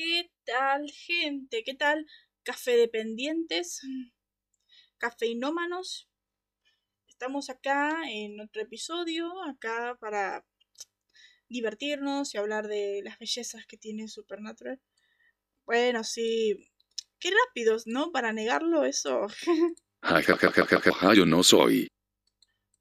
[0.00, 1.62] ¿qué tal, gente?
[1.62, 2.06] ¿Qué tal,
[2.42, 3.82] café dependientes?
[4.96, 6.08] Cafeinómanos.
[7.06, 10.46] Estamos acá en otro episodio, acá para
[11.50, 14.80] divertirnos y hablar de las bellezas que tiene Supernatural.
[15.66, 16.56] Bueno, sí.
[17.18, 18.10] Qué rápidos, ¿no?
[18.10, 19.26] Para negarlo eso.
[21.14, 21.88] yo no soy.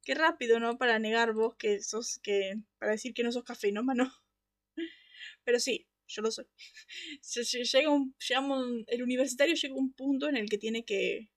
[0.03, 0.77] Qué rápido, ¿no?
[0.77, 2.53] Para negar vos que sos que.
[2.77, 4.09] para decir que no sos cafeinómano.
[5.43, 6.45] Pero sí, yo lo soy.
[7.71, 11.29] Llega un, el universitario llega a un punto en el que tiene que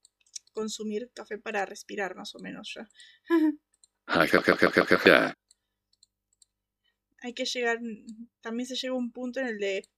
[0.53, 2.89] consumir café para respirar, más o menos ya.
[7.25, 7.79] Hay que llegar,
[8.41, 9.89] también se llega a un punto en el de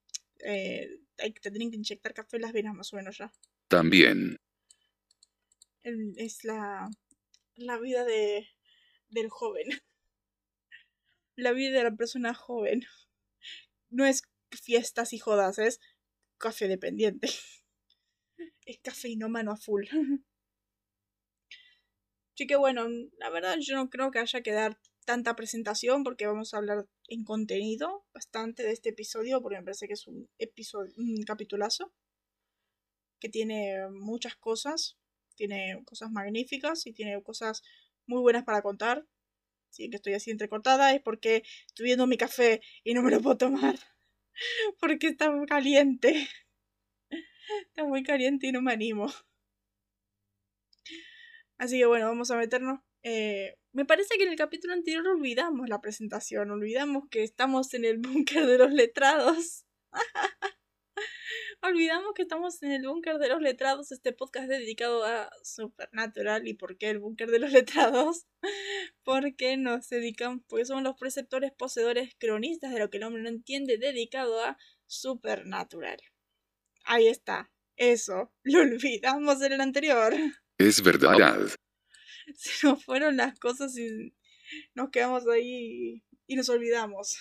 [0.40, 3.32] eh, hay, te tienen que inyectar café en las venas, más o menos ya.
[3.68, 4.38] También.
[5.82, 6.90] es la,
[7.56, 8.48] la vida de,
[9.08, 9.66] del joven.
[11.36, 12.84] La vida de la persona joven.
[13.90, 14.22] No es
[14.56, 15.80] fiestas y jodas, es
[16.38, 17.28] café dependiente.
[18.66, 19.84] Es cafeinómano a full.
[22.34, 26.26] Así que bueno, la verdad yo no creo que haya que dar tanta presentación porque
[26.26, 30.28] vamos a hablar en contenido bastante de este episodio porque me parece que es un
[30.38, 31.92] episodio, un capitulazo
[33.20, 34.98] que tiene muchas cosas,
[35.36, 37.62] tiene cosas magníficas y tiene cosas
[38.06, 39.06] muy buenas para contar.
[39.70, 43.20] Si que estoy así entrecortada es porque estoy viendo mi café y no me lo
[43.20, 43.76] puedo tomar.
[44.80, 46.28] Porque está muy caliente.
[47.68, 49.06] Está muy caliente y no me animo.
[51.58, 52.80] Así que bueno, vamos a meternos.
[53.02, 57.84] Eh, me parece que en el capítulo anterior olvidamos la presentación, olvidamos que estamos en
[57.84, 59.66] el búnker de los letrados.
[61.64, 66.54] olvidamos que estamos en el búnker de los letrados, este podcast dedicado a Supernatural y
[66.54, 68.26] por qué el búnker de los letrados.
[69.02, 73.28] Porque nos dedicamos, porque somos los preceptores poseedores cronistas de lo que el hombre no
[73.28, 75.98] entiende, dedicado a Supernatural.
[76.84, 80.14] Ahí está, eso, lo olvidamos en el anterior.
[80.58, 81.48] Es verdad.
[82.36, 84.14] Se nos fueron las cosas y
[84.74, 87.16] nos quedamos ahí y nos olvidamos.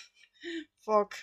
[0.82, 1.16] Fuck.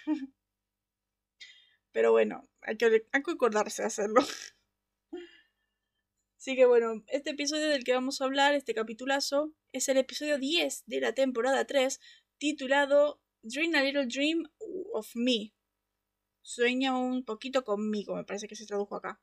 [1.92, 4.20] Pero bueno, hay que, hay que acordarse de hacerlo.
[6.38, 10.38] Así que bueno, este episodio del que vamos a hablar, este capitulazo, es el episodio
[10.38, 12.00] 10 de la temporada 3,
[12.38, 14.44] titulado Dream a Little Dream
[14.92, 15.52] of Me.
[16.42, 19.20] Sueña un poquito conmigo, me parece que se tradujo acá.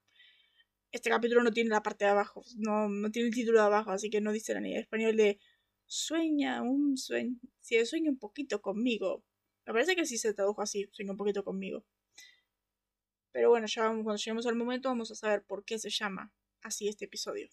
[0.91, 3.91] Este capítulo no tiene la parte de abajo, no, no tiene el título de abajo,
[3.91, 5.39] así que no dice la ni en español de
[5.87, 7.39] sueña un sueño.
[7.61, 9.23] Si sueña un poquito conmigo.
[9.65, 11.83] Me parece que sí se tradujo así, sueña un poquito conmigo.
[13.37, 16.33] Pero bueno, ya cuando lleguemos al momento vamos a saber por qué se llama
[16.63, 17.47] así este episodio.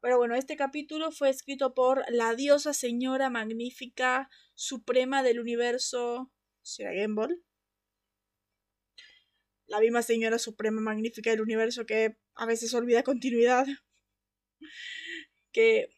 [0.00, 6.32] Pero bueno, este capítulo fue escrito por la diosa señora magnífica suprema del universo.
[6.62, 7.42] ¿Será Gamble?
[9.66, 13.66] La misma señora suprema magnífica del universo que a veces olvida continuidad.
[15.52, 15.90] que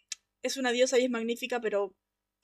[0.43, 1.95] es una diosa y es magnífica, pero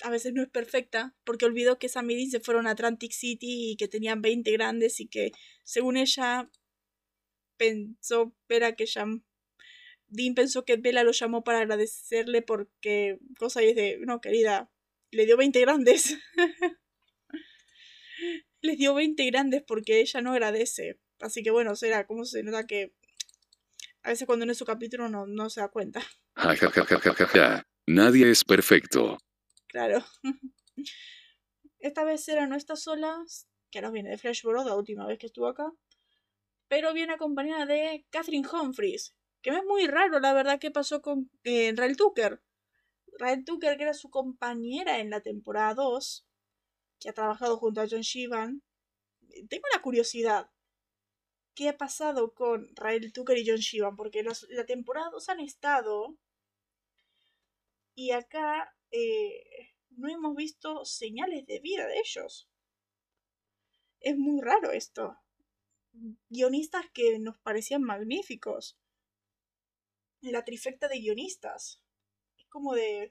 [0.02, 3.72] a veces no es perfecta, porque olvidó que Sam y se fueron a Atlantic City
[3.72, 5.32] y que tenían 20 grandes y que,
[5.64, 6.50] según ella,
[7.56, 9.22] pensó Vera que llamó.
[10.08, 14.70] Dean pensó que Bella lo llamó para agradecerle porque cosa es de, no, querida,
[15.10, 16.18] le dio 20 grandes.
[18.64, 21.00] Le dio 20 grandes porque ella no agradece.
[21.18, 22.92] Así que bueno, será como se nota que
[24.04, 26.00] a veces cuando no es su capítulo no, no se da cuenta.
[27.86, 29.18] Nadie es perfecto.
[29.72, 30.04] Claro.
[31.78, 33.24] Esta vez era no está sola,
[33.70, 35.72] que ahora viene de Flashboro, la última vez que estuvo acá.
[36.68, 41.30] Pero viene acompañada de Catherine Humphries, que es muy raro, la verdad, que pasó con
[41.44, 42.42] eh, Rael Tucker.
[43.18, 46.26] Rael Tucker, que era su compañera en la temporada 2,
[47.00, 48.62] que ha trabajado junto a John Shivan.
[49.48, 50.50] Tengo una curiosidad.
[51.54, 53.96] ¿Qué ha pasado con Rael Tucker y John Shivan?
[53.96, 56.14] Porque la temporada 2 han estado.
[57.94, 62.48] Y acá eh, no hemos visto señales de vida de ellos.
[64.00, 65.18] Es muy raro esto.
[66.28, 68.78] Guionistas que nos parecían magníficos.
[70.20, 71.82] La trifecta de guionistas.
[72.38, 73.10] Es como de...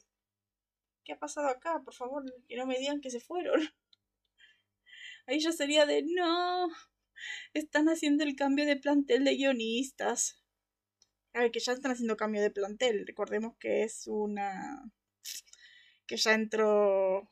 [1.04, 1.82] ¿Qué ha pasado acá?
[1.84, 3.62] Por favor, que no me digan que se fueron.
[5.26, 6.04] Ahí ya sería de...
[6.04, 6.70] No.
[7.54, 10.44] Están haciendo el cambio de plantel de guionistas.
[11.34, 13.06] A ver, que ya están haciendo cambio de plantel.
[13.08, 14.92] Recordemos que es una
[16.12, 17.32] que ya entró...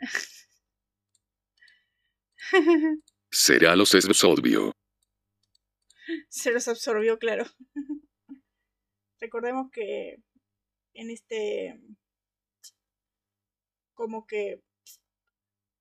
[3.30, 4.72] Será los absorbió.
[6.30, 7.44] Se los absorbió, claro.
[9.20, 10.22] Recordemos que
[10.94, 11.78] en este...
[13.92, 14.62] como que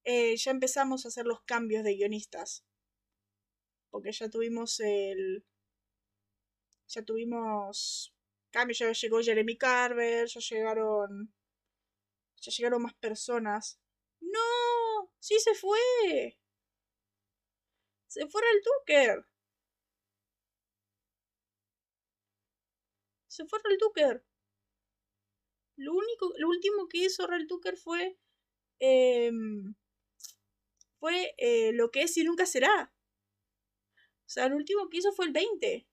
[0.03, 2.65] eh, ya empezamos a hacer los cambios de guionistas.
[3.89, 5.45] Porque ya tuvimos el.
[6.89, 8.13] Ya tuvimos.
[8.51, 11.33] Cambios, ya llegó Jeremy Carver, ya llegaron.
[12.41, 13.79] Ya llegaron más personas.
[14.19, 15.11] ¡No!
[15.19, 16.37] ¡Sí se fue!
[18.07, 19.25] ¡Se fue el Tucker!
[23.27, 24.25] Se fue el Tucker.
[25.77, 28.17] Lo único, lo último que hizo Real Tucker fue.
[28.79, 29.75] Em,
[30.99, 32.93] fue eh, lo que es y nunca será.
[34.25, 35.87] O sea, lo último que hizo fue el 20.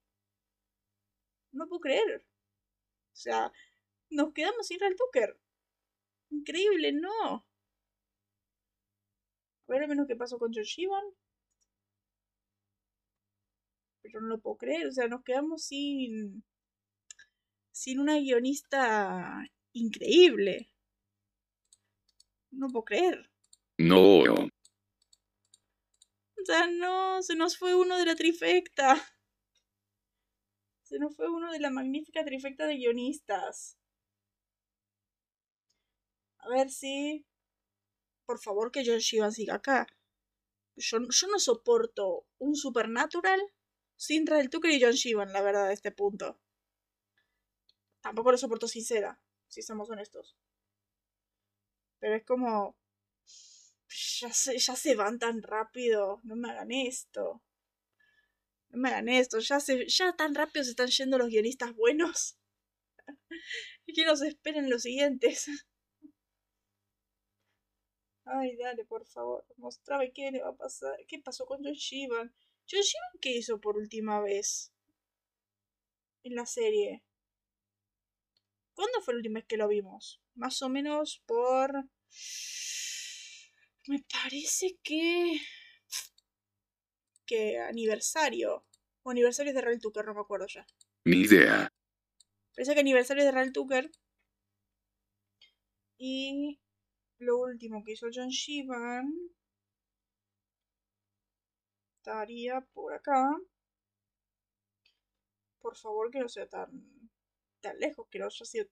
[1.52, 2.27] No puedo creer.
[3.18, 3.52] O sea,
[4.10, 5.36] nos quedamos sin Real Tucker.
[6.30, 7.34] Increíble, no.
[7.34, 7.44] A
[9.66, 11.02] ver al menos qué pasó con George Ivan.
[14.02, 14.86] Pero no lo puedo creer.
[14.86, 16.44] O sea, nos quedamos sin.
[17.72, 20.70] sin una guionista increíble.
[22.52, 23.32] No puedo creer.
[23.78, 24.22] No.
[24.32, 24.48] O
[26.44, 28.94] sea, no, se nos fue uno de la trifecta.
[30.88, 33.76] Se nos fue uno de la magnífica trifecta de guionistas.
[36.38, 37.26] A ver si...
[38.24, 39.86] Por favor que John Shivan siga acá.
[40.76, 43.38] Yo, yo no soporto un Supernatural
[43.96, 46.40] sin Rael Tucker y John Shivan, la verdad, a este punto.
[48.00, 50.38] Tampoco lo soporto sincera si somos honestos.
[51.98, 52.78] Pero es como...
[54.20, 57.42] Ya se, ya se van tan rápido, no me hagan esto.
[58.70, 62.38] No me hagan esto, ya, se, ya tan rápido se están yendo los guionistas buenos.
[63.86, 65.46] y que nos esperen los siguientes.
[68.24, 70.94] Ay, dale, por favor, mostrame qué le va a pasar.
[71.06, 72.34] ¿Qué pasó con John Shivan?
[72.70, 74.70] ¿John Shivan qué hizo por última vez?
[76.22, 77.02] En la serie.
[78.74, 80.20] ¿Cuándo fue la última vez que lo vimos?
[80.34, 81.72] Más o menos por...
[83.86, 85.40] Me parece que...
[87.28, 88.64] que aniversario.
[89.04, 90.66] O aniversario de Real Tucker, no me acuerdo ya.
[91.04, 91.72] Ni idea.
[92.54, 93.90] Parece que aniversario de Real Tucker.
[95.98, 96.60] Y
[97.18, 99.12] lo último que hizo John Shivan
[101.98, 103.36] estaría por acá.
[105.60, 106.70] Por favor que no sea tan
[107.60, 108.66] tan lejos, que no haya sido.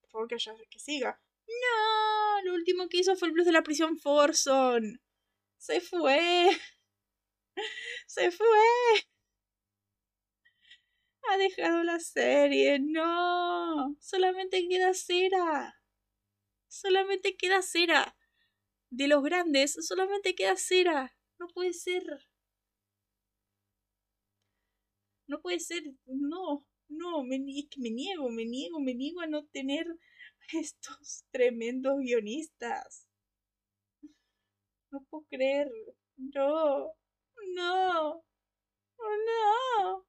[0.00, 1.20] Por favor, que, haya, que siga.
[1.46, 5.00] No, lo último que hizo fue el blues de la prisión Forson.
[5.56, 6.50] Se fue.
[8.06, 8.46] Se fue.
[11.30, 12.78] Ha dejado la serie.
[12.80, 13.94] No.
[14.00, 15.80] Solamente queda cera.
[16.68, 18.16] Solamente queda cera.
[18.90, 21.16] De los grandes, solamente queda cera.
[21.38, 22.04] No puede ser.
[25.28, 25.82] No puede ser.
[26.06, 26.66] No.
[26.88, 29.86] No, me, es que me niego, me niego, me niego a no tener
[30.52, 33.06] estos tremendos guionistas.
[34.90, 35.70] No puedo creer.
[36.18, 36.92] No,
[37.54, 38.24] no,
[38.98, 40.06] no.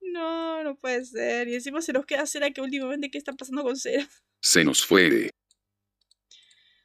[0.00, 1.48] No, no puede ser.
[1.48, 4.08] Y encima se nos queda Cera que últimamente qué está pasando con Cera.
[4.40, 5.30] Se nos fue.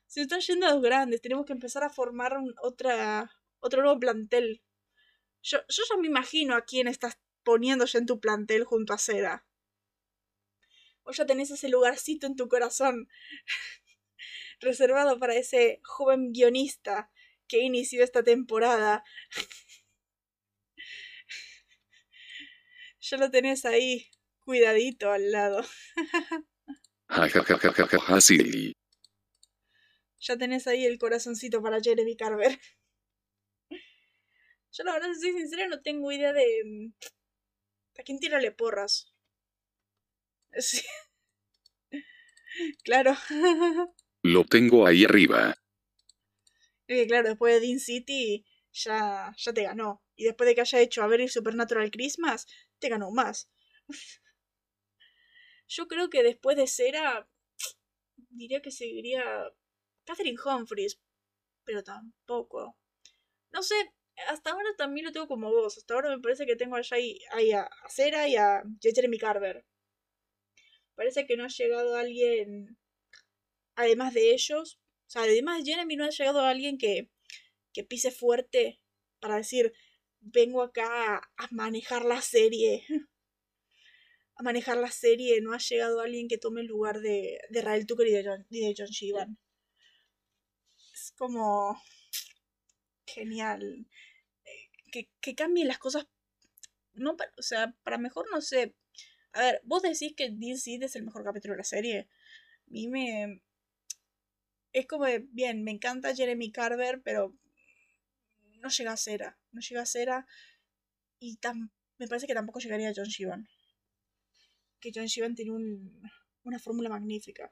[0.07, 1.21] Se están yendo a los grandes.
[1.21, 4.63] Tenemos que empezar a formar otra, otro nuevo plantel.
[5.41, 9.45] Yo, yo ya me imagino a quién estás poniéndose en tu plantel junto a Cera.
[11.03, 13.09] O ya tenés ese lugarcito en tu corazón
[14.59, 17.11] reservado para ese joven guionista
[17.49, 19.03] que inició esta temporada.
[23.01, 25.65] ya lo tenés ahí, cuidadito al lado.
[30.21, 32.59] Ya tenés ahí el corazoncito para Jeremy Carver.
[34.71, 36.91] Yo la verdad, si soy sincera, no tengo idea de...
[37.97, 39.11] ¿A quién tírale porras?
[40.57, 40.81] Sí.
[42.83, 43.15] claro.
[44.21, 45.55] Lo tengo ahí arriba.
[46.89, 50.01] Que claro, después de Dean City ya, ya te ganó.
[50.15, 52.47] Y después de que haya hecho A ver el Supernatural Christmas,
[52.79, 53.49] te ganó más.
[55.67, 57.29] Yo creo que después de Cera,
[58.31, 59.23] diría que seguiría
[60.03, 60.99] Catherine Humphries,
[61.63, 62.75] pero tampoco.
[63.51, 63.75] No sé,
[64.29, 65.77] hasta ahora también lo tengo como vos.
[65.77, 69.63] Hasta ahora me parece que tengo allá ahí, ahí a Cera y a Jeremy Carver.
[70.95, 72.79] Parece que no ha llegado alguien,
[73.75, 74.78] además de ellos,
[75.09, 77.09] o sea, además de Jeremy no ha llegado alguien que,
[77.73, 78.79] que pise fuerte
[79.19, 79.73] para decir,
[80.19, 82.85] vengo acá a manejar la serie.
[84.35, 87.87] a manejar la serie, no ha llegado alguien que tome el lugar de, de Rael
[87.87, 89.39] Tucker y de John, de John Shivan.
[90.93, 91.81] Es como
[93.07, 93.87] genial.
[94.91, 96.05] Que, que cambien las cosas.
[96.93, 98.75] No, o sea, para mejor no sé.
[99.33, 102.07] A ver, vos decís que Dean Seed es el mejor capítulo de la serie.
[102.67, 103.41] A mí me.
[104.73, 107.35] Es como de, bien, me encanta Jeremy Carver, pero
[108.59, 109.37] no llega a Cera.
[109.51, 110.27] No llega a Cera
[111.19, 113.47] y tam- me parece que tampoco llegaría a John Shivan.
[114.79, 116.01] Que John Shivan tiene un,
[116.43, 117.51] una fórmula magnífica.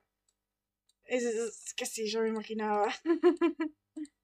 [1.06, 2.94] Es, es que sí, yo me imaginaba.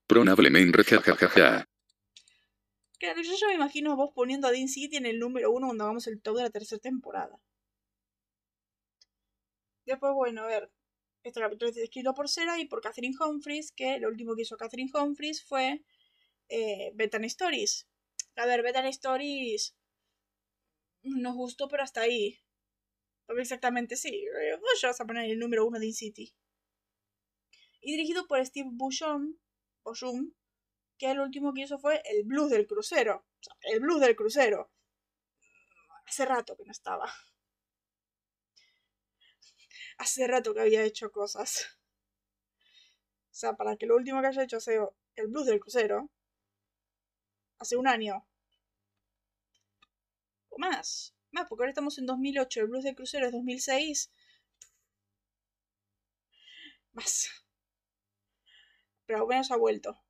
[0.08, 1.66] Probablemente jajajaja.
[3.00, 5.68] Claro, yo ya me imagino a vos poniendo a Dean City en el número uno
[5.68, 7.38] cuando hagamos el top de la tercera temporada.
[9.86, 10.72] Después, bueno, a ver.
[11.24, 14.58] Este capítulo es escrito por Sarah y por Catherine Humphries, que lo último que hizo
[14.58, 15.82] Catherine Humphries fue
[16.50, 17.88] eh, Betan Stories.
[18.36, 19.74] A ver, Betan Stories
[21.04, 22.42] nos gustó, pero hasta ahí.
[23.26, 24.10] Porque exactamente sí.
[24.10, 26.36] eh, Vos vas a poner el número uno de Dean City.
[27.80, 29.40] Y dirigido por Steve Bushon,
[29.86, 30.34] Boshum,
[30.98, 33.26] que el último que hizo fue el blues del crucero.
[33.40, 34.70] O sea, el blues del crucero.
[36.06, 37.10] Hace rato que no estaba.
[39.98, 41.68] Hace rato que había hecho cosas.
[43.32, 46.10] O sea, para que lo último que haya hecho sea el blues del crucero.
[47.60, 48.28] Hace un año.
[50.50, 51.16] O más.
[51.32, 52.62] Más, porque ahora estamos en 2008.
[52.62, 54.12] El blues del crucero es 2006.
[56.94, 57.30] Más.
[59.06, 60.04] Pero al menos ha vuelto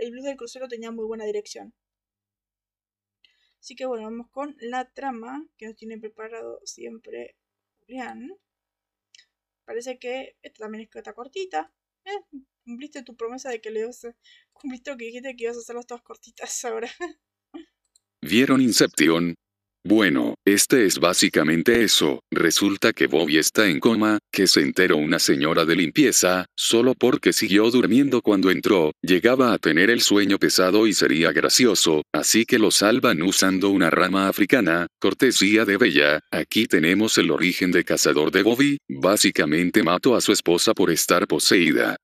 [0.00, 1.74] el blues del crucero tenía muy buena dirección.
[3.60, 7.36] Así que bueno, vamos con la trama que nos tiene preparado siempre
[7.80, 8.30] Julián.
[9.70, 11.72] Parece que esta también es está cortita.
[12.04, 14.16] Eh, cumpliste tu promesa de que le ibas a...
[14.52, 16.90] Cumpliste lo que dijiste que ibas a hacerlas todas cortitas ahora.
[18.20, 19.36] ¿Vieron Inception?
[19.82, 22.20] Bueno, este es básicamente eso.
[22.30, 27.32] Resulta que Bobby está en coma, que se enteró una señora de limpieza, solo porque
[27.32, 32.58] siguió durmiendo cuando entró, llegaba a tener el sueño pesado y sería gracioso, así que
[32.58, 38.32] lo salvan usando una rama africana, cortesía de Bella, aquí tenemos el origen de cazador
[38.32, 41.96] de Bobby, básicamente mató a su esposa por estar poseída.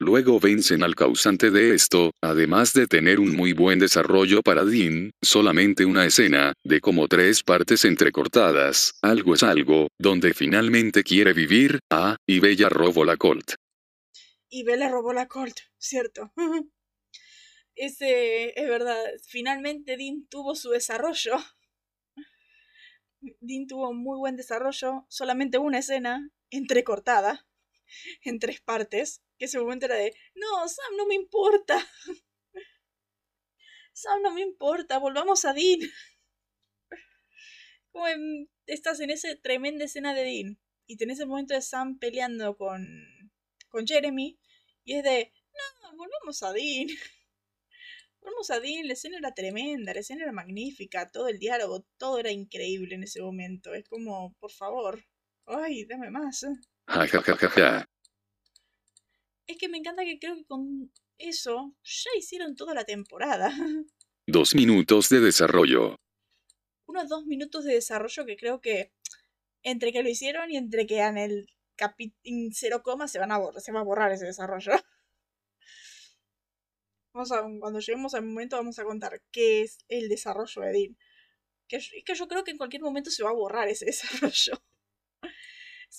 [0.00, 5.12] Luego vencen al causante de esto, además de tener un muy buen desarrollo para Dean,
[5.22, 11.78] solamente una escena, de como tres partes entrecortadas, algo es algo, donde finalmente quiere vivir,
[11.90, 13.54] ah, y Bella robó la Colt.
[14.48, 16.32] Y Bella robó la Colt, cierto.
[17.76, 18.96] Ese es verdad.
[19.26, 21.36] Finalmente Dean tuvo su desarrollo.
[23.40, 25.06] Dean tuvo muy buen desarrollo.
[25.08, 27.46] Solamente una escena entrecortada
[28.22, 29.23] en tres partes.
[29.38, 31.84] Que ese momento era de, no, Sam, no me importa.
[33.92, 35.80] Sam, no me importa, volvamos a Dean.
[37.92, 41.98] Como en- estás en esa tremenda escena de Dean y tenés el momento de Sam
[41.98, 42.86] peleando con,
[43.68, 44.38] con Jeremy
[44.84, 46.88] y es de, no, volvamos a Dean.
[48.20, 52.18] Volvamos a Dean, la escena era tremenda, la escena era magnífica, todo el diálogo, todo
[52.18, 53.74] era increíble en ese momento.
[53.74, 55.04] Es como, por favor,
[55.44, 56.42] ay, dame más.
[59.46, 63.50] Es que me encanta que creo que con eso ya hicieron toda la temporada.
[64.26, 65.96] Dos minutos de desarrollo.
[66.86, 68.92] Unos dos minutos de desarrollo que creo que
[69.62, 71.46] entre que lo hicieron y entre que en el
[71.76, 74.72] capítulo cero coma se van a borrar, se va a borrar ese desarrollo.
[77.14, 80.96] Vamos a, cuando lleguemos al momento vamos a contar qué es el desarrollo de Dean.
[81.68, 84.60] Que, yo- que yo creo que en cualquier momento se va a borrar ese desarrollo.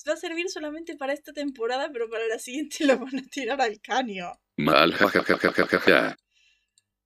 [0.07, 3.61] Va a servir solamente para esta temporada, pero para la siguiente lo van a tirar
[3.61, 4.31] al caño.
[4.57, 6.17] Mal ja ja ja ja ja ja ja.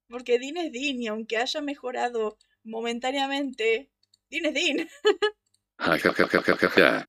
[0.08, 3.90] Porque Dean es Dean y aunque haya mejorado momentáneamente,
[4.30, 4.88] Dean es Dean.
[5.78, 7.08] Ja ja ja ja ja ja ja.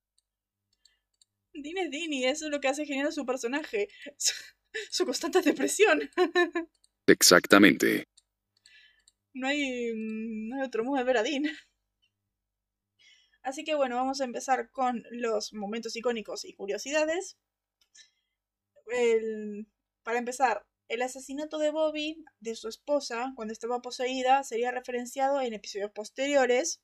[1.54, 3.90] Dean es Dean y eso es lo que hace genial a su personaje.
[4.18, 4.34] Su,
[4.90, 6.10] su constante depresión.
[7.08, 8.08] Exactamente.
[9.34, 11.44] No hay, mm, no hay otro modo de ver a Dean.
[13.44, 17.38] Así que bueno, vamos a empezar con los momentos icónicos y curiosidades.
[18.94, 19.66] El-
[20.04, 25.54] para empezar, el asesinato de Bobby, de su esposa, cuando estaba poseída, sería referenciado en
[25.56, 26.80] episodios posteriores,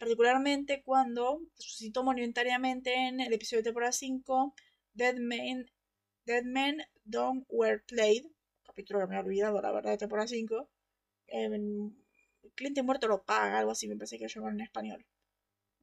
[0.00, 4.52] particularmente cuando resucitó momentariamente en el episodio de temporada 5,
[4.94, 5.70] Dead Men,
[6.26, 8.26] Dead Men Don't Wear Played,
[8.64, 10.70] capítulo que me he olvidado, la verdad, de temporada 5.
[11.28, 11.92] el
[12.56, 15.06] cliente muerto lo paga, algo así me parece que lo llamaron en español.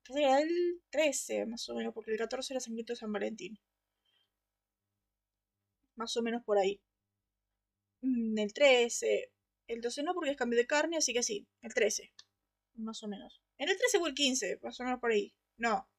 [0.09, 3.59] Era el 13, más o menos, porque el 14 era Sangrito de San Valentín.
[5.95, 6.79] Más o menos por ahí.
[8.01, 9.31] Mm, El 13.
[9.67, 12.11] El 12 no, porque es cambio de carne, así que sí, el 13.
[12.75, 13.41] Más o menos.
[13.57, 15.33] En el 13 o el 15, más o menos por ahí.
[15.57, 15.89] No.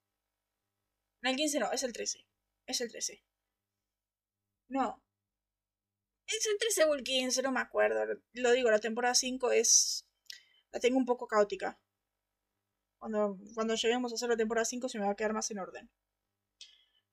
[1.22, 2.24] En el 15 no, es el 13.
[2.66, 3.22] Es el 13.
[4.68, 5.02] No.
[6.26, 8.04] Es el 13 o el 15, no me acuerdo.
[8.34, 10.06] Lo digo, la temporada 5 es.
[10.72, 11.78] La tengo un poco caótica.
[12.98, 15.58] Cuando, cuando lleguemos a hacer la temporada 5 se me va a quedar más en
[15.58, 15.90] orden.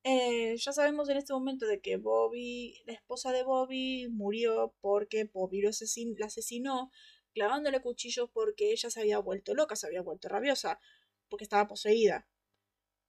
[0.03, 5.23] Eh, ya sabemos en este momento de que Bobby, la esposa de Bobby, murió porque
[5.25, 5.71] Bobby lo
[6.19, 6.91] la asesinó
[7.33, 10.79] clavándole cuchillos porque ella se había vuelto loca, se había vuelto rabiosa,
[11.27, 12.27] porque estaba poseída.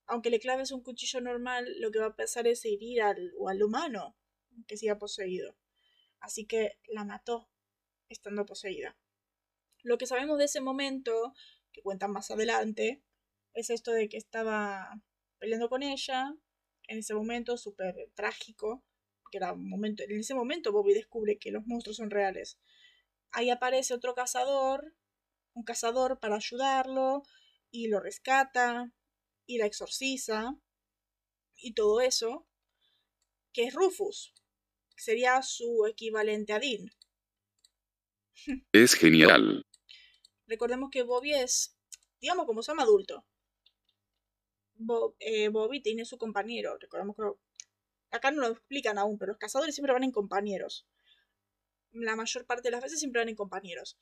[0.06, 3.48] Aunque le claves un cuchillo normal, lo que va a pasar es herir al, o
[3.48, 4.16] al humano
[4.66, 5.56] que siga poseído.
[6.18, 7.48] Así que la mató
[8.08, 8.96] estando poseída.
[9.82, 11.34] Lo que sabemos de ese momento,
[11.76, 13.02] que cuentan más adelante,
[13.52, 14.98] es esto de que estaba
[15.38, 16.34] peleando con ella,
[16.88, 18.82] en ese momento súper trágico,
[19.30, 22.58] que era un momento, en ese momento Bobby descubre que los monstruos son reales.
[23.30, 24.96] Ahí aparece otro cazador,
[25.52, 27.24] un cazador para ayudarlo,
[27.70, 28.94] y lo rescata,
[29.44, 30.58] y la exorciza,
[31.56, 32.48] y todo eso,
[33.52, 34.32] que es Rufus,
[34.96, 36.90] sería su equivalente a Dean.
[38.72, 39.62] Es genial.
[40.46, 41.76] Recordemos que Bobby es,
[42.20, 43.24] digamos, como se llama adulto.
[45.18, 46.76] Eh, Bobby tiene su compañero.
[46.78, 47.22] Recordemos que
[48.16, 50.86] acá no lo explican aún, pero los cazadores siempre van en compañeros.
[51.92, 53.98] La mayor parte de las veces siempre van en compañeros.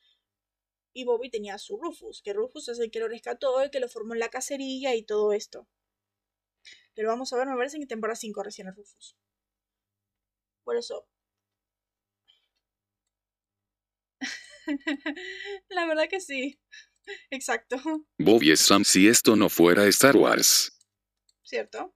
[0.93, 3.81] Y Bobby tenía a su Rufus, que Rufus es el que lo rescató, el que
[3.81, 5.67] lo formó en la cacería y todo esto.
[6.95, 9.17] Pero vamos a ver, me parece en temporada 5 recién el Rufus.
[10.65, 11.07] Por eso.
[15.69, 16.61] la verdad que sí.
[17.31, 17.77] Exacto.
[18.19, 20.79] Bobby es Sam si esto no fuera Star Wars.
[21.43, 21.95] ¿Cierto?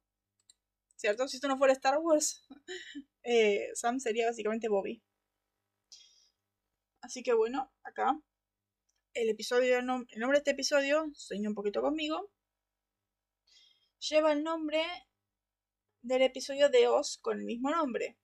[0.96, 1.28] ¿Cierto?
[1.28, 2.44] Si esto no fuera Star Wars,
[3.22, 5.02] eh, Sam sería básicamente Bobby.
[7.00, 8.20] Así que bueno, acá
[9.14, 12.30] el episodio, el nombre de este episodio, sueño un poquito conmigo,
[13.98, 14.82] lleva el nombre
[16.02, 18.18] del episodio de Oz con el mismo nombre.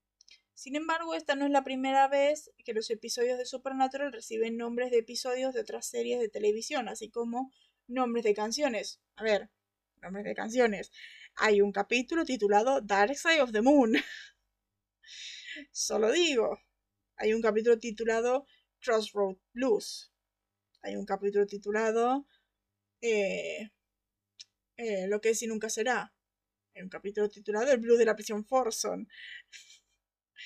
[0.54, 4.92] Sin embargo, esta no es la primera vez que los episodios de Supernatural reciben nombres
[4.92, 7.52] de episodios de otras series de televisión, así como
[7.88, 9.00] nombres de canciones.
[9.16, 9.50] A ver,
[10.00, 10.92] nombres de canciones.
[11.36, 13.94] Hay un capítulo titulado Dark Side of the Moon.
[15.72, 16.60] Solo digo.
[17.16, 18.46] Hay un capítulo titulado
[18.80, 20.12] Crossroad Blues.
[20.82, 22.26] Hay un capítulo titulado
[23.00, 23.70] eh,
[24.76, 26.14] eh, Lo que es y nunca será.
[26.74, 29.08] Hay un capítulo titulado El Blues de la prisión Forson.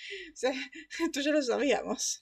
[1.00, 2.20] esto ya lo sabíamos.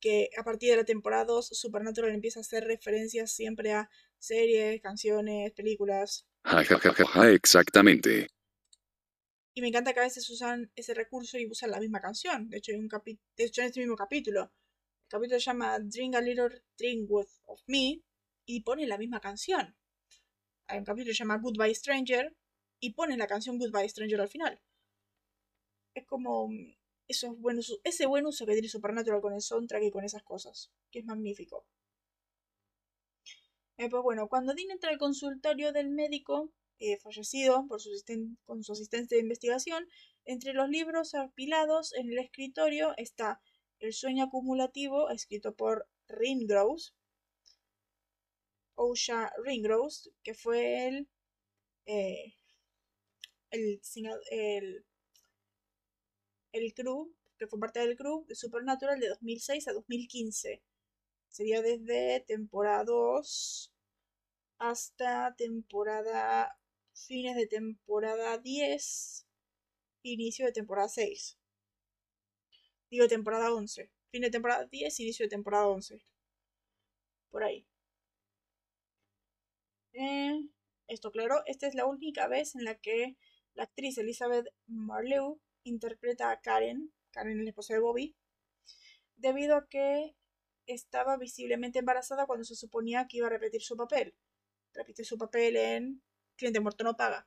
[0.00, 4.80] Que a partir de la temporada 2, Supernatural empieza a hacer referencias siempre a series,
[4.82, 6.26] canciones, películas.
[7.32, 8.28] exactamente.
[9.54, 12.50] Y me encanta que a veces usan ese recurso y usan la misma canción.
[12.50, 14.52] De hecho, hay un de hecho en este mismo capítulo.
[15.04, 18.02] El capítulo se llama Drink a Little Drink with of Me
[18.44, 19.76] y pone la misma canción.
[20.66, 22.36] Hay un capítulo que se llama Goodbye Stranger
[22.80, 24.60] y pone la canción Goodbye Stranger al final
[25.94, 26.74] es como mm,
[27.08, 31.04] ese buen uso que tiene Supernatural con el soundtrack y con esas cosas, que es
[31.04, 31.66] magnífico.
[33.76, 37.90] Pues bueno, cuando Dean entra al consultorio del médico eh, fallecido por su
[38.44, 39.88] con su asistente de investigación,
[40.24, 43.40] entre los libros apilados en el escritorio está
[43.80, 46.92] El sueño acumulativo, escrito por Ringrose,
[48.76, 51.08] Osha Ringrose, que fue el,
[51.86, 52.34] eh,
[53.50, 53.80] el
[56.54, 60.62] el crew, que fue parte del crew de Supernatural de 2006 a 2015.
[61.28, 63.72] Sería desde temporada 2
[64.58, 66.58] hasta temporada.
[66.94, 69.26] fines de temporada 10,
[70.04, 71.38] inicio de temporada 6.
[72.90, 73.90] Digo temporada 11.
[74.12, 76.04] Fin de temporada 10, inicio de temporada 11.
[77.30, 77.66] Por ahí.
[79.92, 80.40] Eh,
[80.86, 83.16] esto claro, esta es la única vez en la que
[83.54, 88.16] la actriz Elizabeth Marleau interpreta a Karen, Karen es la esposa de Bobby,
[89.16, 90.14] debido a que
[90.66, 94.14] estaba visiblemente embarazada cuando se suponía que iba a repetir su papel.
[94.72, 96.02] Repite su papel en
[96.36, 97.26] Cliente Muerto no paga.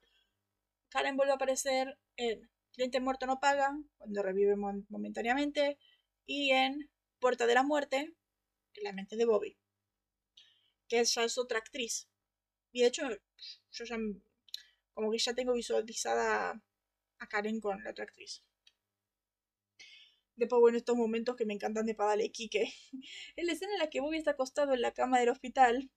[0.89, 5.77] Karen vuelve a aparecer en Cliente Muerto no paga, cuando revive momentáneamente,
[6.25, 8.15] y en Puerta de la Muerte,
[8.73, 9.57] en la mente de Bobby,
[10.87, 12.07] que ya es otra actriz.
[12.71, 13.09] Y de hecho,
[13.71, 13.97] yo ya
[14.93, 16.61] como que ya tengo visualizada
[17.19, 18.43] a Karen con la otra actriz.
[20.37, 22.71] Después, bueno, estos momentos que me encantan de Padalecki, que
[23.35, 25.89] en la escena en la que Bobby está acostado en la cama del hospital,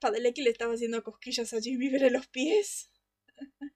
[0.00, 2.90] Padalecki le estaba haciendo cosquillas a Jim Beaver en los pies.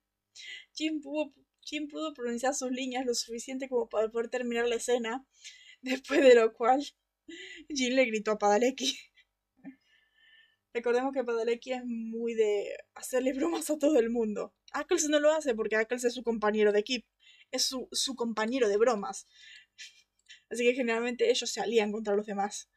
[0.72, 5.26] Jim pudo, Jim pudo pronunciar sus líneas lo suficiente como para poder terminar la escena,
[5.82, 6.82] después de lo cual
[7.68, 8.98] Jim le gritó a Padalecki.
[10.72, 14.54] Recordemos que Padalecki es muy de hacerle bromas a todo el mundo.
[14.72, 17.08] Ackles no lo hace porque Ackles es su compañero de equipo,
[17.50, 19.26] es su, su compañero de bromas.
[20.50, 22.68] Así que generalmente ellos se alían contra los demás.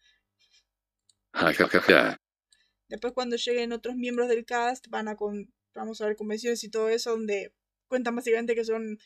[2.90, 6.70] Después cuando lleguen otros miembros del cast van a con, vamos a ver convenciones y
[6.70, 7.54] todo eso donde
[7.88, 9.00] cuentan básicamente que son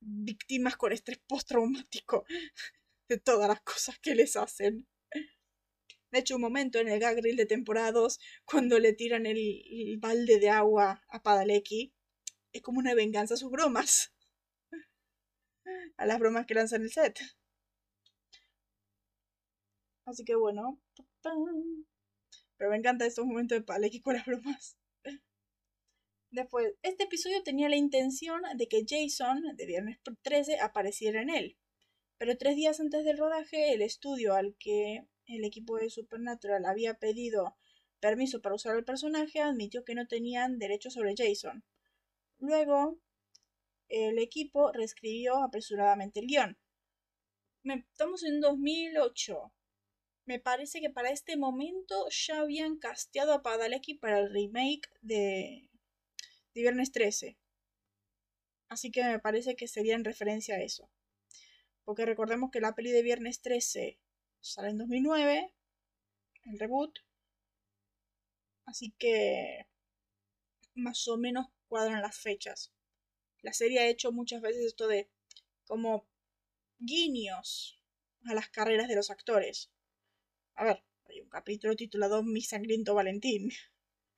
[0.00, 2.24] víctimas con estrés postraumático
[3.08, 4.86] de todas las cosas que les hacen.
[6.12, 9.96] De hecho, un momento en el gag reel de temporada 2, cuando le tiran el,
[9.98, 11.94] balde de agua a Padalecki,
[12.52, 14.12] es como una venganza a sus bromas.
[15.96, 17.20] A las bromas que lanzan el set.
[20.04, 20.80] Así que bueno.
[22.56, 24.76] Pero me encanta estos momentos de Padalecki con las bromas.
[26.30, 31.58] Después, este episodio tenía la intención de que Jason, de Viernes 13, apareciera en él.
[32.16, 36.94] Pero tres días antes del rodaje, el estudio al que el equipo de Supernatural había
[36.94, 37.56] pedido
[38.00, 41.64] permiso para usar el personaje admitió que no tenían derecho sobre Jason.
[42.42, 42.98] Luego,
[43.88, 46.58] el equipo reescribió apresuradamente el guion.
[47.64, 49.52] estamos en 2008.
[50.26, 55.72] Me parece que para este momento ya habían casteado a Padalecki para el remake de
[56.54, 57.38] de Viernes 13.
[58.68, 60.90] Así que me parece que sería en referencia a eso.
[61.84, 63.98] Porque recordemos que la peli de Viernes 13
[64.40, 65.52] sale en 2009,
[66.44, 66.98] el reboot.
[68.66, 69.66] Así que
[70.74, 72.70] más o menos cuadran las fechas.
[73.40, 75.08] La serie ha hecho muchas veces esto de
[75.64, 76.06] como
[76.78, 77.80] guiños
[78.26, 79.70] a las carreras de los actores.
[80.54, 83.50] A ver, hay un capítulo titulado Mi sangriento Valentín.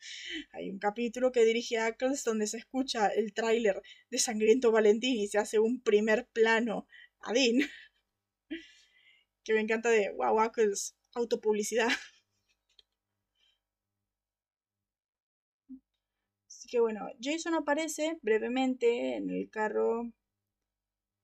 [0.53, 5.29] Hay un capítulo que dirige Ackles donde se escucha el tráiler de Sangriento Valentín y
[5.29, 6.89] se hace un primer plano
[7.21, 7.61] a Dean.
[9.45, 11.89] Que me encanta de wow, Ackles, autopublicidad.
[16.75, 20.11] que bueno, Jason aparece brevemente en el carro.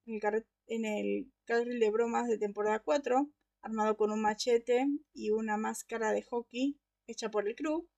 [0.06, 3.28] En el, en el carril de bromas de temporada 4,
[3.62, 7.88] armado con un machete y una máscara de hockey hecha por el crew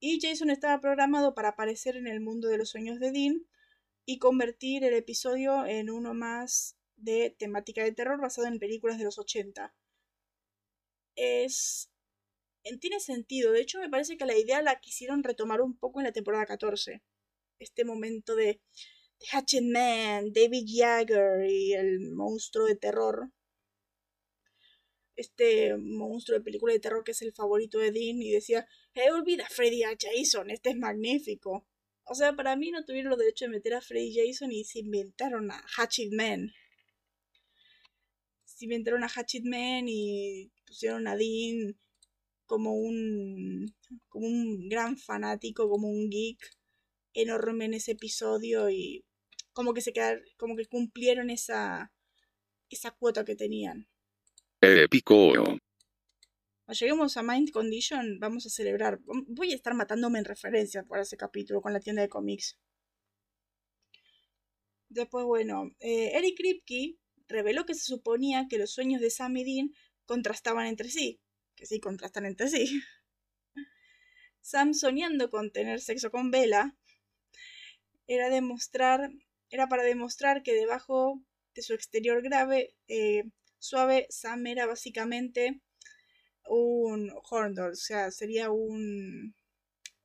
[0.00, 3.46] y Jason estaba programado para aparecer en el mundo de los sueños de Dean
[4.04, 9.04] y convertir el episodio en uno más de temática de terror basado en películas de
[9.04, 9.72] los 80.
[11.14, 11.91] Es...
[12.80, 16.06] Tiene sentido, de hecho me parece que la idea la quisieron retomar un poco en
[16.06, 17.02] la temporada 14.
[17.58, 18.60] Este momento de,
[19.30, 23.30] Hatchet Man, David Jagger y el monstruo de terror
[25.16, 29.08] este monstruo de película de terror que es el favorito de Dean y decía, hey,
[29.12, 31.66] olvida a Freddy a Jason, este es magnífico.
[32.04, 34.80] O sea, para mí no tuvieron los derechos de meter a Freddy Jason y se
[34.80, 36.52] inventaron a Hatchet Man.
[38.44, 41.78] Se inventaron a Hatchet Man y pusieron a Dean
[42.46, 43.74] como un,
[44.08, 46.38] como un gran fanático, como un geek
[47.14, 49.04] enorme en ese episodio y
[49.52, 51.92] como que se quedaron, como que cumplieron esa,
[52.70, 53.88] esa cuota que tenían.
[54.60, 55.32] Épico.
[55.32, 59.00] Cuando lleguemos a Mind Condition, vamos a celebrar.
[59.26, 62.58] Voy a estar matándome en referencia por ese capítulo con la tienda de cómics.
[64.88, 69.44] Después, bueno, eh, Eric Kripke reveló que se suponía que los sueños de Sam y
[69.44, 69.70] Dean
[70.04, 71.21] contrastaban entre sí.
[71.62, 72.82] Que sí, contrastan entre sí.
[74.40, 76.76] Sam soñando con tener sexo con Bella
[78.08, 79.12] era demostrar
[79.48, 81.22] era para demostrar que debajo
[81.54, 83.22] de su exterior grave eh,
[83.60, 85.60] suave, Sam era básicamente
[86.48, 89.36] un horn dog, o sea, sería un...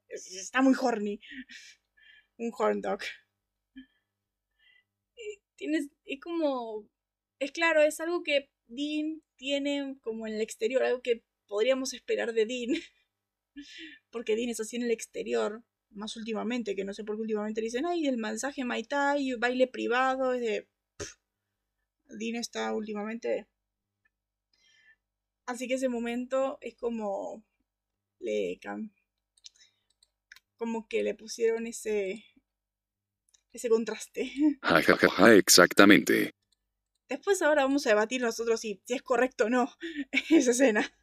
[0.10, 1.20] Está muy horny.
[2.38, 3.00] un horn dog.
[5.16, 6.88] Eh, tienes, es como...
[7.40, 12.34] Es claro, es algo que Dean tiene como en el exterior, algo que podríamos esperar
[12.34, 12.82] de Dean.
[14.12, 17.62] Porque Dean es así en el exterior, más últimamente, que no sé por qué últimamente
[17.62, 20.68] dicen, ay, el mensaje Maitai, baile privado, es de...
[22.10, 23.48] Dean está últimamente.
[25.48, 27.44] Así que ese momento es como.
[28.20, 28.60] Le.
[30.58, 32.26] Como que le pusieron ese.
[33.54, 34.32] Ese contraste.
[35.38, 36.36] Exactamente.
[37.08, 39.74] Después ahora vamos a debatir nosotros si, si es correcto o no
[40.30, 40.94] esa escena.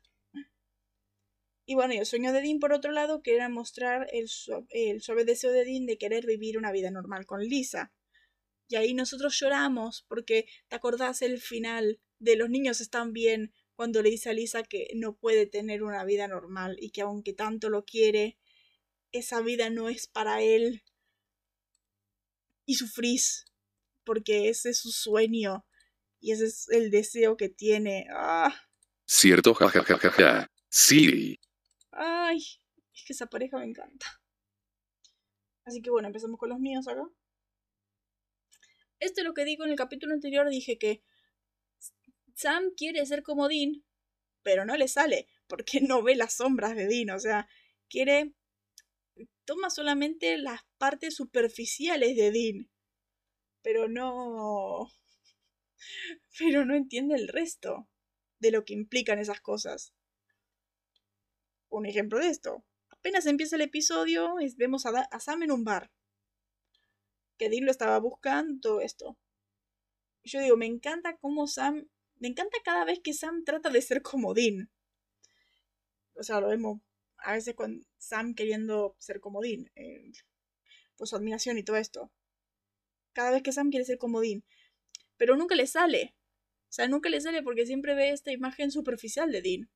[1.67, 4.29] Y bueno, y el sueño de Dean, por otro lado, que era mostrar el,
[4.71, 7.93] el suave deseo de Dean de querer vivir una vida normal con Lisa.
[8.69, 14.03] Y ahí nosotros lloramos porque, ¿te acordás el final de los niños están bien cuando
[14.03, 17.71] le dice a Lisa que no puede tener una vida normal y que aunque tanto
[17.71, 18.39] lo quiere,
[19.13, 20.83] esa vida no es para él?
[22.67, 23.47] Y sufrís
[24.05, 25.67] porque ese es su sueño
[26.21, 28.07] y ese es el deseo que tiene.
[28.11, 28.55] ¡Ah!
[29.07, 30.51] Cierto, jajajaja.
[30.69, 31.39] Sí.
[31.97, 32.39] Ay,
[32.93, 34.07] es que esa pareja me encanta.
[35.65, 37.09] Así que bueno, empezamos con los míos acá.
[39.01, 41.03] Esto es lo que digo en el capítulo anterior, dije que
[42.35, 43.85] Sam quiere ser como Dean,
[44.43, 47.49] pero no le sale, porque no ve las sombras de Dean, o sea,
[47.89, 48.35] quiere...
[49.45, 52.71] toma solamente las partes superficiales de Dean.
[53.63, 54.91] pero no...
[56.39, 57.89] pero no entiende el resto
[58.41, 59.93] de lo que implican esas cosas.
[61.75, 62.65] Un ejemplo de esto.
[62.89, 65.91] Apenas empieza el episodio, vemos a, a Sam en un bar.
[67.37, 69.19] Que Dean lo estaba buscando, todo esto.
[70.23, 71.89] Yo digo, me encanta cómo Sam.
[72.21, 74.71] Me encanta cada vez que Sam trata de ser como Dean.
[76.15, 76.81] O sea, lo vemos
[77.19, 79.69] a veces con Sam queriendo ser como Dean.
[79.75, 80.13] Eh,
[80.97, 82.13] por su admiración y todo esto.
[83.15, 84.45] Cada vez que Sam quiere ser como Dean.
[85.17, 86.15] Pero nunca le sale.
[86.69, 89.71] O sea, nunca le sale porque siempre ve esta imagen superficial de Dean.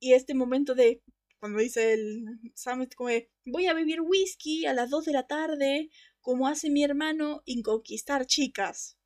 [0.00, 1.02] Y este momento de
[1.38, 3.10] cuando dice el Sam es como
[3.44, 7.62] voy a beber whisky a las 2 de la tarde como hace mi hermano y
[7.62, 8.98] conquistar chicas.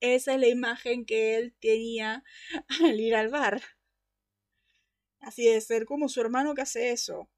[0.00, 2.22] Esa es la imagen que él tenía
[2.82, 3.60] al ir al bar.
[5.20, 7.28] Así de ser como su hermano que hace eso.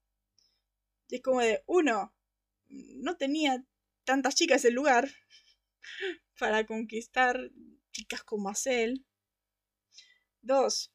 [1.08, 2.14] Es como de, uno,
[2.68, 3.64] no tenía
[4.04, 5.08] tantas chicas en el lugar
[6.38, 7.50] para conquistar
[7.92, 9.06] chicas como hace él.
[10.42, 10.92] Dos,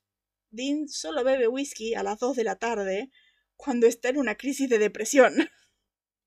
[0.55, 3.11] Dean solo bebe whisky a las 2 de la tarde
[3.55, 5.33] cuando está en una crisis de depresión.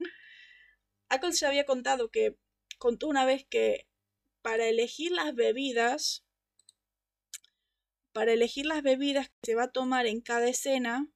[1.08, 2.36] Ackles ya había contado que
[2.78, 3.86] contó una vez que
[4.42, 6.24] para elegir las bebidas,
[8.12, 11.10] para elegir las bebidas que se va a tomar en cada escena,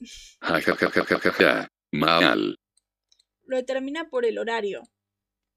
[1.92, 2.56] mal.
[3.44, 4.82] Lo determina por el horario.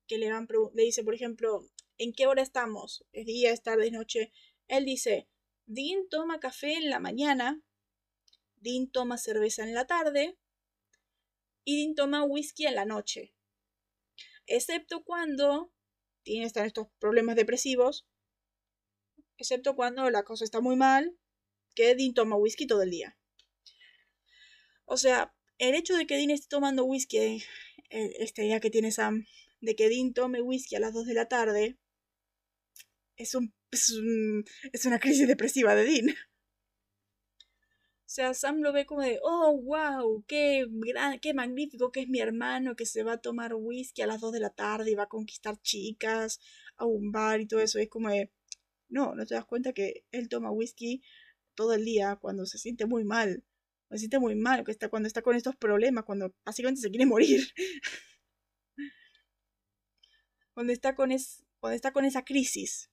[0.07, 3.05] Que le, van le dice, por ejemplo, ¿en qué hora estamos?
[3.13, 4.33] ¿Es día, es tarde, es noche?
[4.67, 5.29] Él dice,
[5.65, 7.61] Dean toma café en la mañana,
[8.57, 10.37] Dean toma cerveza en la tarde
[11.63, 13.33] y Dean toma whisky en la noche.
[14.45, 15.71] Excepto cuando
[16.25, 18.07] en estos problemas depresivos,
[19.37, 21.17] excepto cuando la cosa está muy mal,
[21.75, 23.17] que Dean toma whisky todo el día.
[24.85, 27.43] O sea, el hecho de que Dean esté tomando whisky, eh,
[28.19, 29.25] esta idea que tiene Sam,
[29.61, 31.77] de que Dean tome whisky a las 2 de la tarde,
[33.15, 36.15] es un es, una crisis depresiva de Dean.
[38.05, 42.09] O sea, Sam lo ve como de, oh, wow, qué, gran, qué magnífico que es
[42.09, 44.95] mi hermano que se va a tomar whisky a las 2 de la tarde y
[44.95, 46.39] va a conquistar chicas
[46.77, 47.79] a un bar y todo eso.
[47.79, 48.31] es como de,
[48.89, 51.01] no, no te das cuenta que él toma whisky
[51.55, 53.43] todo el día cuando se siente muy mal.
[53.89, 57.05] Se siente muy mal que está, cuando está con estos problemas, cuando básicamente se quiere
[57.05, 57.47] morir.
[60.53, 62.92] cuando, está con es, cuando está con esa crisis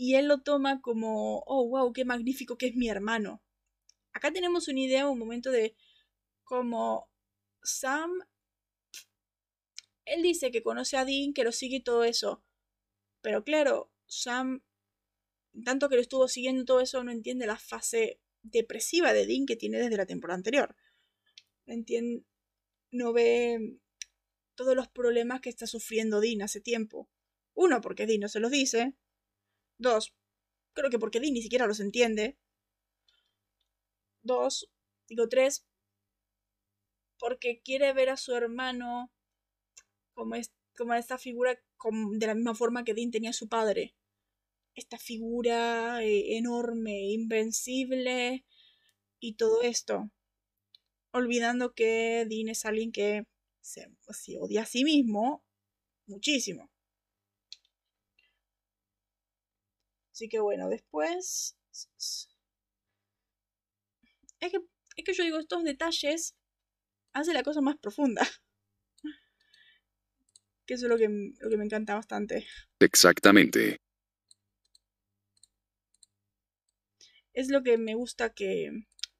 [0.00, 3.42] y él lo toma como, oh, wow, qué magnífico que es mi hermano.
[4.14, 5.76] Acá tenemos una idea, un momento de
[6.42, 7.10] como
[7.62, 8.10] Sam,
[10.06, 12.42] él dice que conoce a Dean, que lo sigue y todo eso,
[13.20, 14.62] pero claro, Sam,
[15.66, 19.56] tanto que lo estuvo siguiendo todo eso, no entiende la fase depresiva de Dean que
[19.56, 20.76] tiene desde la temporada anterior.
[21.66, 22.24] Entiende,
[22.90, 23.78] no ve
[24.54, 27.10] todos los problemas que está sufriendo Dean hace tiempo.
[27.52, 28.96] Uno, porque Dean no se los dice.
[29.80, 30.14] Dos,
[30.74, 32.36] creo que porque Dean ni siquiera los entiende.
[34.22, 34.70] Dos,
[35.08, 35.66] digo tres,
[37.18, 39.10] porque quiere ver a su hermano
[40.12, 41.58] como, es, como esta figura
[42.12, 43.94] de la misma forma que Dean tenía a su padre.
[44.74, 48.44] Esta figura eh, enorme, invencible
[49.18, 50.10] y todo esto.
[51.12, 53.24] Olvidando que Dean es alguien que
[53.62, 53.88] se
[54.38, 55.42] odia a sí mismo
[56.06, 56.69] muchísimo.
[60.20, 61.56] Así que bueno, después...
[61.72, 62.28] Es
[64.38, 64.58] que,
[64.96, 66.36] es que yo digo, estos detalles
[67.14, 68.20] hacen la cosa más profunda.
[70.66, 72.46] Que eso es lo que, lo que me encanta bastante.
[72.80, 73.80] Exactamente.
[77.32, 78.70] Es lo que me gusta que,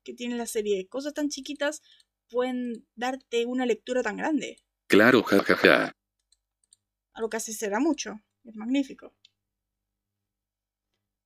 [0.04, 0.86] que tiene la serie.
[0.86, 1.82] Cosas tan chiquitas
[2.28, 4.58] pueden darte una lectura tan grande.
[4.86, 5.56] Claro, jajaja.
[5.56, 5.96] Ja, ja.
[7.14, 8.20] Algo que hace será mucho.
[8.44, 9.14] Es magnífico.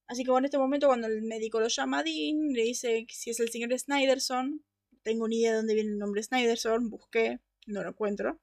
[0.07, 3.07] Así que bueno, en este momento cuando el médico lo llama a Dean, le dice
[3.09, 4.65] si es el señor Snyderson.
[5.03, 8.41] Tengo ni idea de dónde viene el nombre Snyderson, busqué, no lo encuentro.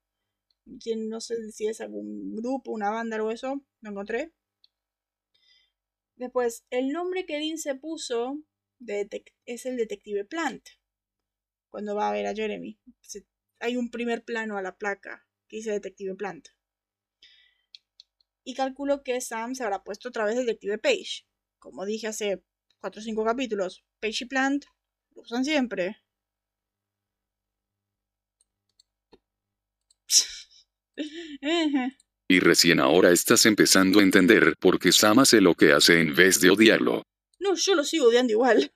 [0.65, 4.32] No sé si es algún grupo, una banda, algo eso, no encontré.
[6.15, 8.43] Después, el nombre que Dean se puso
[9.45, 10.63] es el detective Plant.
[11.69, 12.80] Cuando va a ver a Jeremy.
[13.60, 16.50] hay un primer plano a la placa que dice detective Plant.
[18.43, 21.26] Y calculo que Sam se habrá puesto otra vez detective Page
[21.62, 22.43] como dije hace
[22.80, 24.65] 4 o 5 capítulos, Page Plant
[25.15, 26.02] lo usan siempre.
[32.28, 36.15] y recién ahora estás empezando a entender por qué Sam hace lo que hace en
[36.15, 37.04] vez de odiarlo.
[37.39, 38.74] No, yo lo sigo odiando igual.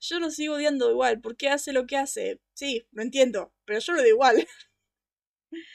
[0.00, 1.20] Yo lo sigo odiando igual.
[1.20, 2.40] ¿Por qué hace lo que hace?
[2.54, 4.48] Sí, lo entiendo, pero yo lo odio igual.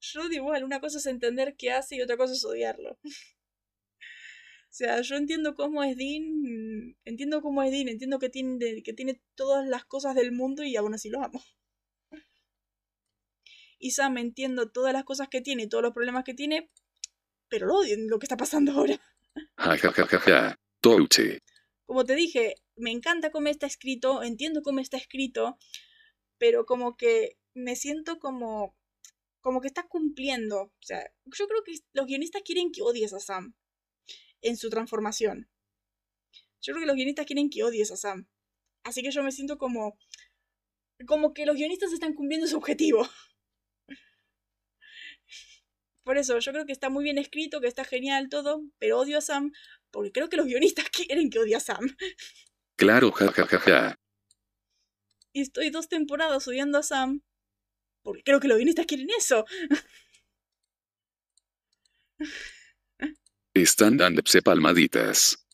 [0.00, 2.98] yo digo, igual, una cosa es entender qué hace y otra cosa es odiarlo.
[4.72, 8.94] O sea, yo entiendo cómo es Dean, entiendo cómo es Dean, entiendo que tiene, que
[8.94, 11.44] tiene todas las cosas del mundo y aún así lo amo.
[13.78, 16.70] Y Sam entiendo todas las cosas que tiene y todos los problemas que tiene,
[17.48, 18.98] pero lo odio en lo que está pasando ahora.
[21.84, 25.58] Como te dije, me encanta cómo está escrito, entiendo cómo está escrito,
[26.38, 28.74] pero como que me siento como
[29.42, 30.62] como que está cumpliendo.
[30.62, 33.54] O sea, yo creo que los guionistas quieren que odies a Sam
[34.42, 35.48] en su transformación.
[36.60, 38.26] Yo creo que los guionistas quieren que odies a Sam.
[38.84, 39.98] Así que yo me siento como.
[41.06, 43.08] como que los guionistas están cumpliendo su objetivo.
[46.04, 49.18] Por eso, yo creo que está muy bien escrito, que está genial todo, pero odio
[49.18, 49.52] a Sam
[49.92, 51.96] porque creo que los guionistas quieren que odie a Sam.
[52.76, 53.98] Claro, ja ja ja ja.
[55.32, 57.22] Y estoy dos temporadas odiando a Sam
[58.02, 59.44] porque creo que los guionistas quieren eso.
[63.54, 65.46] Están dándose palmaditas.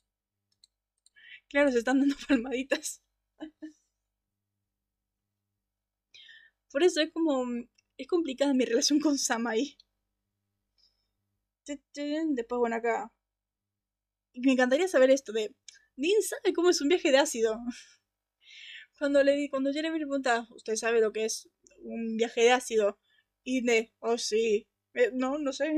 [1.49, 3.03] Claro, se están dando palmaditas.
[6.71, 7.45] Por eso es como.
[7.97, 9.77] Es complicada mi relación con Sam ahí.
[11.67, 13.13] Después, bueno, acá.
[14.35, 15.53] Me encantaría saber esto de.
[15.97, 17.59] Dean sabe cómo es un viaje de ácido.
[18.99, 21.49] Cuando le di, cuando Jeremy le pregunta, ¿usted sabe lo que es
[21.83, 22.99] un viaje de ácido?
[23.45, 24.69] Y de, oh sí.
[24.95, 25.73] Eh, no, no sé.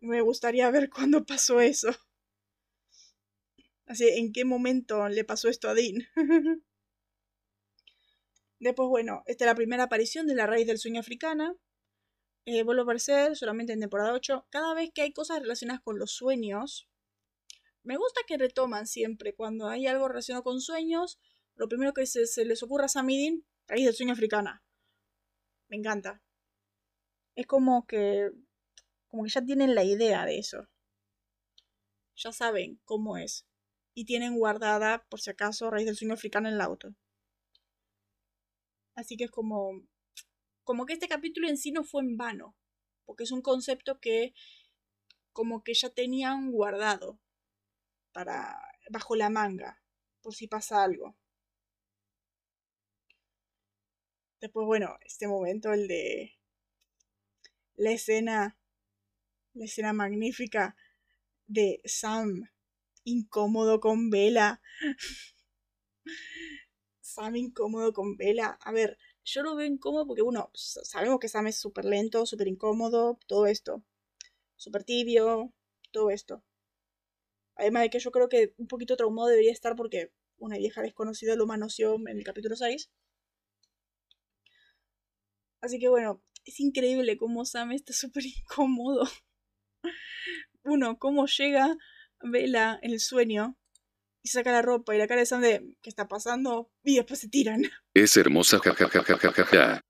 [0.00, 1.90] Me gustaría ver cuándo pasó eso.
[3.86, 6.06] Así, ¿en qué momento le pasó esto a Dean?
[8.60, 11.54] Después, bueno, esta es la primera aparición de la raíz del sueño africana.
[12.44, 14.46] Eh, vuelvo a aparecer solamente en temporada 8.
[14.50, 16.88] Cada vez que hay cosas relacionadas con los sueños,
[17.82, 19.34] me gusta que retoman siempre.
[19.34, 21.18] Cuando hay algo relacionado con sueños,
[21.54, 24.62] lo primero que se, les ocurra a Sam y Dean, raíz del sueño africana.
[25.68, 26.22] Me encanta.
[27.34, 28.30] Es como que
[29.08, 30.68] como que ya tienen la idea de eso.
[32.16, 33.46] Ya saben cómo es.
[33.94, 36.94] Y tienen guardada, por si acaso, raíz del sueño africano en el auto.
[38.94, 39.82] Así que es como.
[40.64, 42.56] Como que este capítulo en sí no fue en vano.
[43.06, 44.34] Porque es un concepto que.
[45.32, 47.20] Como que ya tenían guardado.
[48.12, 48.60] Para.
[48.90, 49.82] bajo la manga.
[50.20, 51.16] Por si pasa algo.
[54.40, 56.34] Después, bueno, este momento, el de.
[57.76, 58.57] La escena
[59.58, 60.76] la escena magnífica
[61.46, 62.48] de Sam
[63.04, 64.60] incómodo con Vela.
[67.00, 68.58] Sam incómodo con Vela.
[68.62, 72.48] A ver, yo lo veo incómodo porque, bueno, sabemos que Sam es súper lento, súper
[72.48, 73.82] incómodo, todo esto.
[74.56, 75.52] Súper tibio,
[75.90, 76.44] todo esto.
[77.56, 81.34] Además de que yo creo que un poquito traumado debería estar porque una vieja desconocida
[81.34, 82.90] lo manoseó en el capítulo 6.
[85.60, 89.04] Así que bueno, es increíble cómo Sam está súper incómodo
[90.64, 91.76] uno, cómo llega
[92.20, 93.56] Vela en el sueño
[94.22, 96.70] y saca la ropa y la cara de Sam de ¿qué está pasando?
[96.82, 97.62] Y después se tiran.
[97.94, 99.80] Es hermosa, jajajajajaja.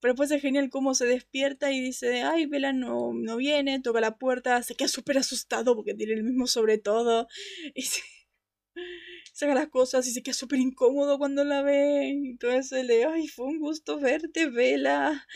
[0.00, 4.00] Pero después es genial cómo se despierta y dice, ay, Vela no, no viene, toca
[4.00, 7.26] la puerta, se queda súper asustado porque tiene el mismo sobre todo.
[7.74, 8.02] Y se...
[9.32, 12.12] saca las cosas y se queda súper incómodo cuando la ve.
[12.12, 15.26] Y todo eso le, ay, fue un gusto verte, Vela.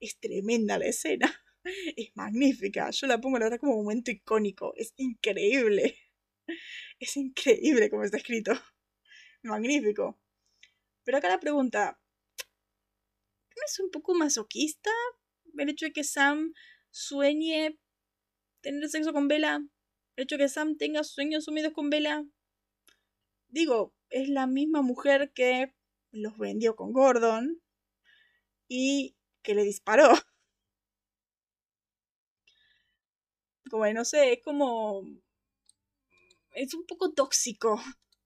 [0.00, 1.32] Es tremenda la escena.
[1.96, 2.90] es magnífica.
[2.90, 4.74] Yo la pongo la verdad como momento icónico.
[4.76, 5.96] Es increíble.
[7.00, 8.52] Es increíble como está escrito.
[9.42, 10.18] Magnífico.
[11.04, 12.00] Pero acá la pregunta.
[12.38, 14.90] ¿No es un poco masoquista
[15.56, 16.54] el hecho de que Sam
[16.90, 17.78] sueñe
[18.62, 19.60] tener sexo con Bella?
[20.16, 22.24] El hecho de que Sam tenga sueños sumidos con Bella.
[23.48, 25.74] Digo, es la misma mujer que
[26.10, 27.62] los vendió con Gordon
[28.68, 30.14] y que le disparó.
[33.70, 35.02] Como no sé, es como.
[36.52, 37.80] Es un poco tóxico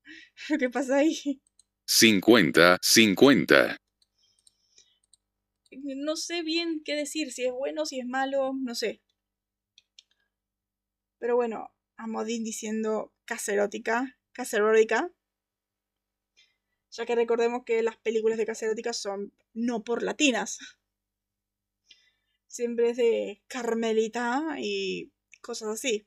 [0.48, 1.40] lo que pasa ahí.
[1.86, 3.76] 50, 50.
[5.72, 9.00] No sé bien qué decir, si es bueno, si es malo, no sé.
[11.18, 15.10] Pero bueno, a Modin diciendo caserótica, caserótica.
[16.90, 20.58] Ya que recordemos que las películas de caserótica son no por latinas.
[22.46, 25.12] Siempre es de Carmelita y
[25.42, 26.06] cosas así.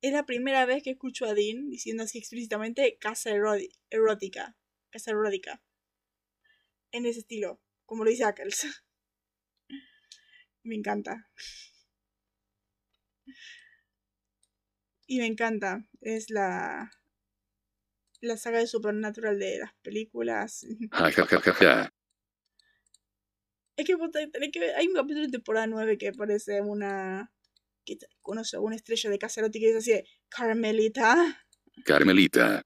[0.00, 4.56] Es la primera vez que escucho a Dean diciendo así explícitamente casa erótica.
[4.90, 5.62] Casa erótica.
[6.92, 8.66] En ese estilo, como lo dice Ackles.
[10.62, 11.28] me encanta.
[15.06, 15.88] Y me encanta.
[16.00, 16.90] Es la.
[18.20, 20.66] La saga de Supernatural de las películas.
[23.76, 23.96] Es que
[24.32, 24.74] tenés que ver.
[24.76, 27.32] Hay un capítulo de temporada 9 que parece una.
[27.88, 31.46] Que conoce una estrella de Casarotti que dice así: Carmelita.
[31.84, 32.62] Carmelita.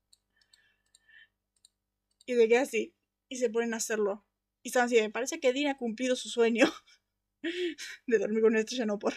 [2.26, 2.94] Y se queda así.
[3.28, 4.26] Y se ponen a hacerlo.
[4.62, 6.66] Y están así: me parece que Dean ha cumplido su sueño
[8.06, 9.14] de dormir con una estrella, no por.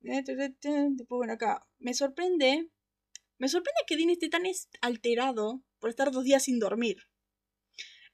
[0.00, 0.52] Después,
[1.08, 1.66] bueno, acá.
[1.78, 2.68] Me sorprende.
[3.38, 4.42] Me sorprende que Dean esté tan
[4.82, 7.08] alterado por estar dos días sin dormir.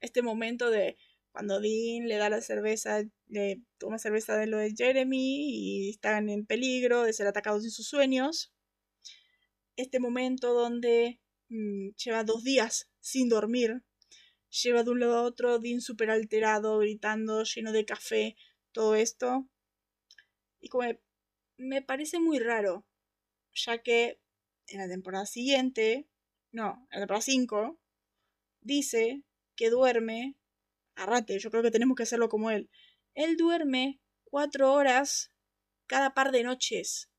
[0.01, 0.97] Este momento de
[1.39, 6.30] cuando Dean le da la cerveza, le toma cerveza de lo de Jeremy y están
[6.30, 8.53] en peligro de ser atacados en sus sueños.
[9.76, 13.84] Este momento donde mm, lleva dos días sin dormir.
[14.51, 18.34] Lleva de un lado a otro, Dean súper alterado, gritando, lleno de café,
[18.72, 19.49] todo esto.
[20.59, 20.89] Y como
[21.57, 22.84] me parece muy raro,
[23.55, 24.20] ya que
[24.66, 26.09] en la temporada siguiente,
[26.51, 27.78] no, en la temporada 5,
[28.61, 29.22] dice
[29.55, 30.34] que duerme,
[30.99, 32.71] arrate, yo creo que tenemos que hacerlo como él.
[33.15, 35.33] Él duerme cuatro horas
[35.87, 37.11] cada par de noches.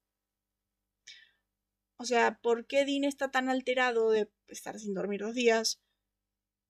[1.98, 5.82] O sea, ¿por qué Dean está tan alterado de estar sin dormir dos días?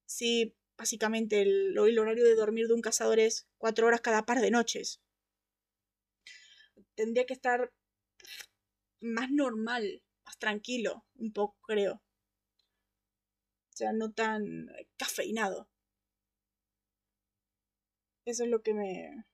[0.05, 4.39] Si básicamente el, el horario de dormir de un cazador es cuatro horas cada par
[4.39, 5.01] de noches
[6.99, 7.71] tendría que estar
[8.99, 11.93] más normal, más tranquilo, un poco, creo.
[11.93, 15.69] O sea, no tan cafeinado.
[18.29, 19.25] Eso es lo que me.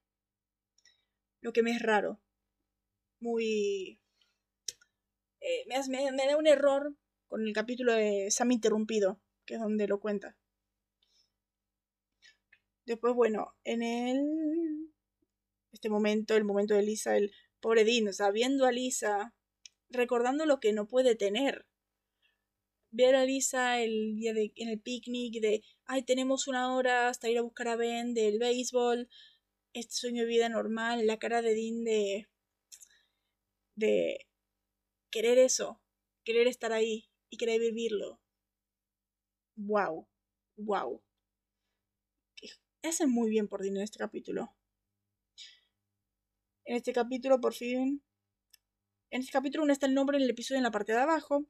[1.42, 2.22] Lo que me es raro.
[3.20, 4.00] Muy.
[5.42, 6.96] Eh, me, me, da un error
[7.28, 10.38] con el capítulo de Sam Interrumpido, que es donde lo cuenta.
[12.86, 14.94] Después, bueno, en el.
[15.74, 19.36] Este momento, el momento de Lisa, el Pobre Dean, o sea, viendo a Lisa,
[19.90, 21.66] recordando lo que no puede tener.
[22.98, 27.28] Ver a Lisa el día de, en el picnic de, ay, tenemos una hora hasta
[27.30, 29.10] ir a buscar a Ben del béisbol,
[29.74, 32.30] este sueño de vida normal, la cara de Dean de,
[33.76, 34.26] de
[35.12, 35.82] querer eso,
[36.24, 38.22] querer estar ahí y querer vivirlo.
[39.58, 40.08] Wow,
[40.56, 41.04] wow.
[42.82, 44.56] Hace muy bien por Dean en este capítulo.
[46.64, 48.02] En este capítulo, por fin.
[49.12, 51.46] En este capítulo no está el nombre del episodio en la parte de abajo.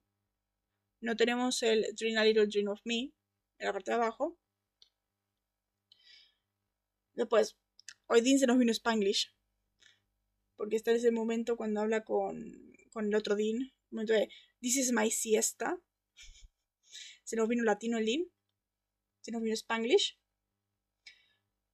[1.05, 3.13] No tenemos el Dream a Little Dream of Me
[3.59, 4.39] en la parte de abajo.
[7.13, 7.55] Después,
[8.07, 9.31] hoy Dean se nos vino Spanglish.
[10.55, 13.57] Porque está ese momento cuando habla con, con el otro Dean.
[13.57, 14.29] El momento de
[14.61, 15.79] This is my siesta.
[17.23, 18.25] Se nos vino latino el Dean.
[19.21, 20.19] Se nos vino Spanglish.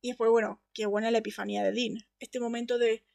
[0.02, 2.06] Y después, bueno, qué buena la epifanía de Dean.
[2.20, 3.06] Este momento de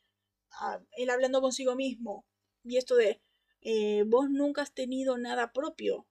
[0.97, 2.27] él hablando consigo mismo.
[2.65, 3.21] Y esto de,
[3.69, 6.07] eh, vos nunca has tenido nada propio.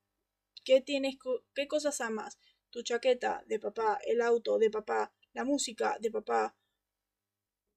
[0.66, 1.16] ¿Qué tienes,
[1.54, 2.38] qué cosas amas?
[2.70, 6.58] Tu chaqueta de papá, el auto de papá, la música de papá,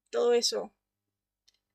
[0.09, 0.73] todo eso.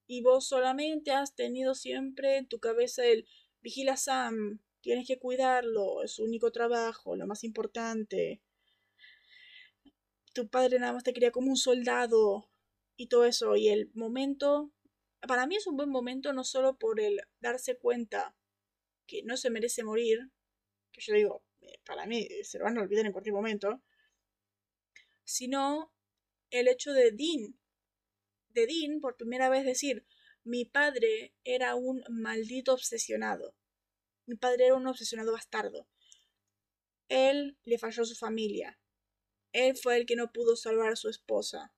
[0.07, 3.27] Y vos solamente has tenido siempre en tu cabeza el
[3.63, 8.43] vigila Sam, tienes que cuidarlo, es su único trabajo, lo más importante.
[10.35, 12.51] Tu padre nada más te quería como un soldado
[12.97, 13.57] y todo eso.
[13.57, 14.75] Y el momento
[15.27, 18.37] para mí es un buen momento no solo por el darse cuenta
[19.07, 20.31] que no se merece morir,
[20.93, 23.83] que yo digo, eh, para mí se lo van a olvidar en cualquier momento,
[25.25, 25.93] sino
[26.51, 27.59] el hecho de Dean,
[28.51, 30.07] de Dean por primera vez decir,
[30.45, 33.55] mi padre era un maldito obsesionado,
[34.27, 35.89] mi padre era un obsesionado bastardo,
[37.09, 38.79] él le falló a su familia,
[39.53, 41.73] él fue el que no pudo salvar a su esposa,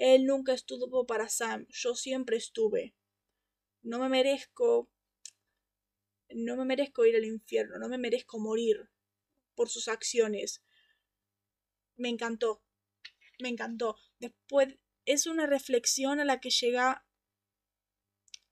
[0.00, 2.94] él nunca estuvo para Sam, yo siempre estuve.
[3.82, 4.90] No me merezco...
[6.30, 8.88] No me merezco ir al infierno, no me merezco morir
[9.54, 10.62] por sus acciones.
[11.96, 12.62] Me encantó,
[13.40, 13.96] me encantó.
[14.20, 17.06] Después es una reflexión a la que llega...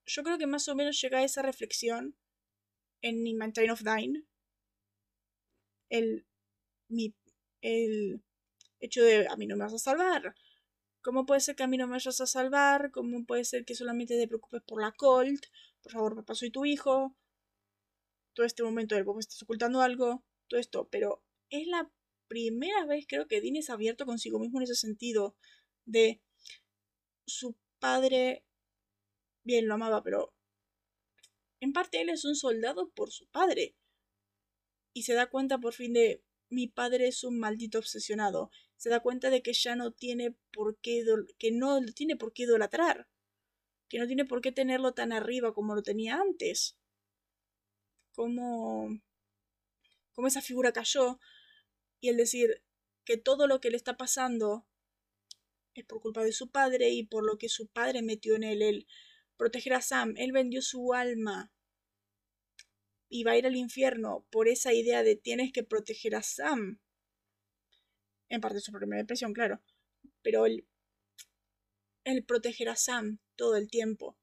[0.05, 2.15] Yo creo que más o menos llega a esa reflexión
[3.01, 3.41] en In
[3.71, 4.25] of Dine.
[5.89, 6.27] El,
[6.89, 7.15] mi,
[7.63, 8.23] el
[8.81, 10.35] hecho de a mí no me vas a salvar,
[11.09, 12.91] ¿Cómo puede ser que a mí no me vayas a salvar?
[12.91, 15.43] ¿Cómo puede ser que solamente te preocupes por la Colt?
[15.83, 17.17] Por favor, papá, soy tu hijo.
[18.35, 20.23] Todo este momento del me estás ocultando algo.
[20.49, 20.87] Todo esto.
[20.91, 21.91] Pero es la
[22.27, 25.35] primera vez, creo que Dean es abierto consigo mismo en ese sentido.
[25.87, 26.21] De
[27.27, 28.45] su padre.
[29.45, 30.35] Bien, lo amaba, pero.
[31.61, 33.79] En parte él es un soldado por su padre.
[34.93, 36.23] Y se da cuenta por fin de.
[36.51, 40.79] Mi padre es un maldito obsesionado se da cuenta de que ya no tiene por
[40.79, 41.05] qué,
[41.39, 43.09] que no tiene por qué idolatrar,
[43.89, 46.79] que no tiene por qué tenerlo tan arriba como lo tenía antes.
[48.13, 49.01] Como,
[50.13, 51.19] como esa figura cayó
[52.01, 52.63] y el decir
[53.05, 54.67] que todo lo que le está pasando
[55.75, 58.63] es por culpa de su padre y por lo que su padre metió en él.
[58.63, 58.87] Él
[59.37, 61.53] proteger a Sam, él vendió su alma
[63.09, 66.81] y va a ir al infierno por esa idea de tienes que proteger a Sam.
[68.29, 69.61] En parte su primera depresión, claro.
[70.23, 70.67] Pero él,
[72.05, 74.17] él proteger a Sam todo el tiempo.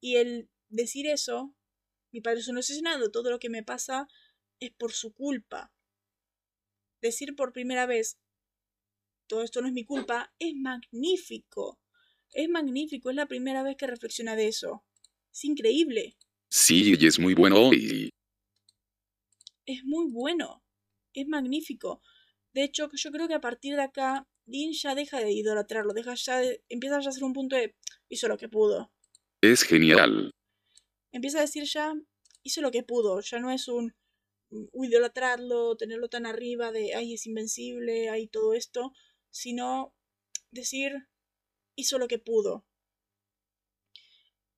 [0.00, 1.54] Y el decir eso,
[2.12, 4.08] mi padre es un asesinado, todo lo que me pasa
[4.60, 5.72] es por su culpa.
[7.00, 8.18] Decir por primera vez,
[9.26, 11.80] todo esto no es mi culpa, es magnífico.
[12.32, 14.84] Es magnífico, es la primera vez que reflexiona de eso.
[15.32, 16.16] Es increíble.
[16.48, 18.10] Sí, y es muy bueno y...
[19.66, 20.62] Es muy bueno.
[21.12, 22.02] Es magnífico.
[22.58, 26.14] De hecho, yo creo que a partir de acá, Dean ya deja de idolatrarlo, deja
[26.16, 27.76] ya de, empieza ya a ser un punto de
[28.08, 28.90] hizo lo que pudo.
[29.40, 30.34] Es genial.
[31.12, 31.94] Empieza a decir ya
[32.42, 33.94] hizo lo que pudo, ya no es un
[34.72, 38.92] idolatrarlo, tenerlo tan arriba de ay es invencible, ay todo esto,
[39.30, 39.94] sino
[40.50, 41.06] decir
[41.76, 42.66] hizo lo que pudo.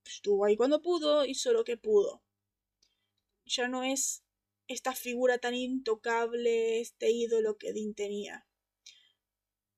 [0.07, 2.23] Estuvo ahí cuando pudo, hizo lo que pudo.
[3.45, 4.25] Ya no es
[4.71, 8.47] esta figura tan intocable, este ídolo que Dean tenía.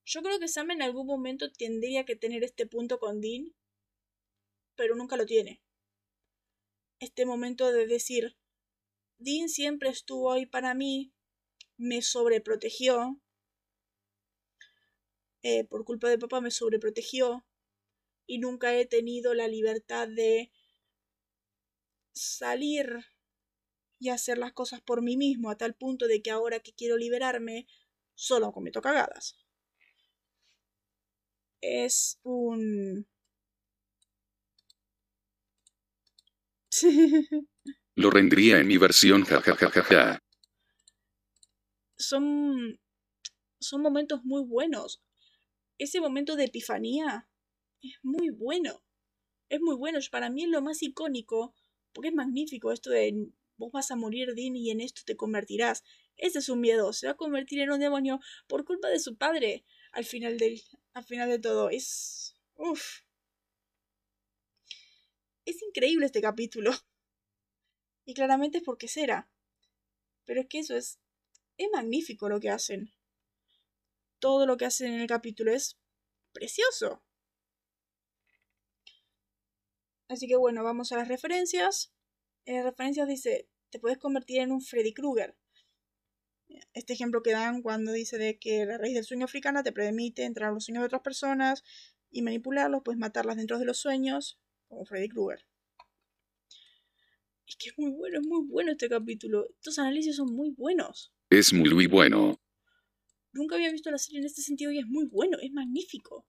[0.05, 3.55] Yo creo que Sam en algún momento tendría que tener este punto con Dean,
[4.75, 5.63] pero nunca lo tiene.
[6.99, 8.37] Este momento de decir,
[9.17, 11.11] Dean siempre estuvo ahí para mí,
[11.75, 13.19] me sobreprotegió,
[15.41, 17.43] eh, por culpa de papá me sobreprotegió
[18.27, 20.51] y nunca he tenido la libertad de
[22.13, 23.03] salir
[24.03, 26.97] y hacer las cosas por mí mismo a tal punto de que ahora que quiero
[26.97, 27.67] liberarme
[28.15, 29.37] solo cometo cagadas.
[31.61, 33.07] Es un...
[37.95, 40.19] Lo rendría en mi versión jajajajaja.
[41.97, 42.79] Son
[43.59, 45.01] son momentos muy buenos
[45.77, 47.27] ese momento de epifanía
[47.81, 48.83] es muy bueno.
[49.49, 49.99] Es muy bueno.
[50.11, 51.53] Para mí es lo más icónico,
[51.91, 55.83] porque es magnífico esto de vos vas a morir, Dean, y en esto te convertirás.
[56.17, 56.93] Ese es un miedo.
[56.93, 60.61] Se va a convertir en un demonio por culpa de su padre al final del,
[60.93, 61.69] al final de todo.
[61.69, 62.35] Es.
[62.55, 63.01] Uf.
[65.45, 66.71] Es increíble este capítulo.
[68.05, 69.29] Y claramente es porque será.
[70.25, 70.99] Pero es que eso es.
[71.57, 72.93] Es magnífico lo que hacen
[74.23, 75.77] todo lo que hacen en el capítulo es
[76.31, 77.03] precioso.
[80.07, 81.92] Así que bueno, vamos a las referencias.
[82.45, 85.35] En las referencias dice, te puedes convertir en un Freddy Krueger.
[86.73, 90.25] Este ejemplo que dan cuando dice de que la raíz del sueño africana te permite
[90.25, 91.63] entrar a los sueños de otras personas
[92.11, 95.45] y manipularlos, puedes matarlas dentro de los sueños, como Freddy Krueger.
[97.47, 99.47] Es que es muy bueno, es muy bueno este capítulo.
[99.49, 101.13] Estos análisis son muy buenos.
[101.29, 102.39] Es muy, muy bueno.
[103.31, 106.27] Nunca había visto la serie en este sentido y es muy bueno, es magnífico.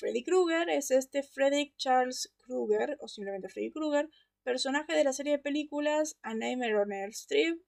[0.00, 4.08] Freddy Krueger es este Frederick Charles Krueger, o simplemente Freddy Krueger,
[4.42, 7.58] personaje de la serie de películas A Nightmare on Elm Street,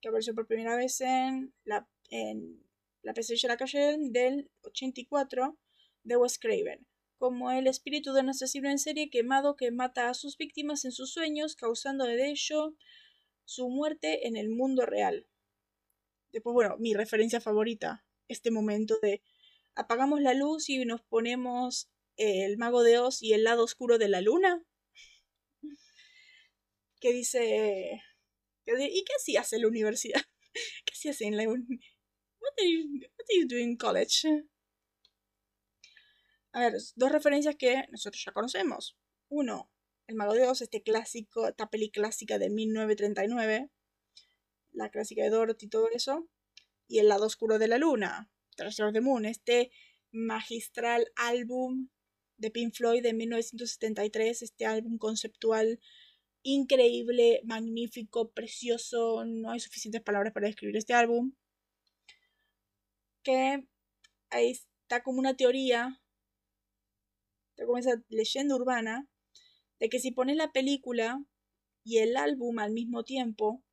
[0.00, 2.64] que apareció por primera vez en la, en
[3.02, 5.58] la pesadilla de la calle del 84
[6.04, 6.86] de Wes Craven,
[7.18, 10.92] como el espíritu de un asesino en serie quemado que mata a sus víctimas en
[10.92, 12.76] sus sueños, causando de ello
[13.46, 15.26] su muerte en el mundo real.
[16.30, 19.22] Después, bueno, mi referencia favorita, este momento de
[19.74, 24.08] apagamos la luz y nos ponemos el mago de Oz y el lado oscuro de
[24.08, 24.64] la luna.
[27.00, 28.02] Que dice...
[28.66, 28.72] ¿Y
[29.04, 30.22] qué hacías en la universidad?
[30.84, 31.92] ¿Qué hacías en la universidad?
[32.40, 34.46] What are you, doing in college?
[36.52, 38.96] A ver, dos referencias que nosotros ya conocemos.
[39.28, 39.70] Uno,
[40.06, 43.70] El Mago de Oz, este clásico, esta peli clásica de 1939,
[44.72, 46.28] la clásica de Dorothy y todo eso,
[46.86, 49.70] y El lado oscuro de la luna, Treasure of the Moon, este
[50.12, 51.88] magistral álbum
[52.36, 55.80] de Pink Floyd de 1973, este álbum conceptual
[56.42, 61.32] increíble, magnífico, precioso, no hay suficientes palabras para describir este álbum,
[63.22, 63.66] que
[64.30, 66.02] ahí está como una teoría,
[67.50, 69.08] está como esa leyenda urbana,
[69.80, 71.24] de que si pones la película
[71.82, 73.64] y el álbum al mismo tiempo,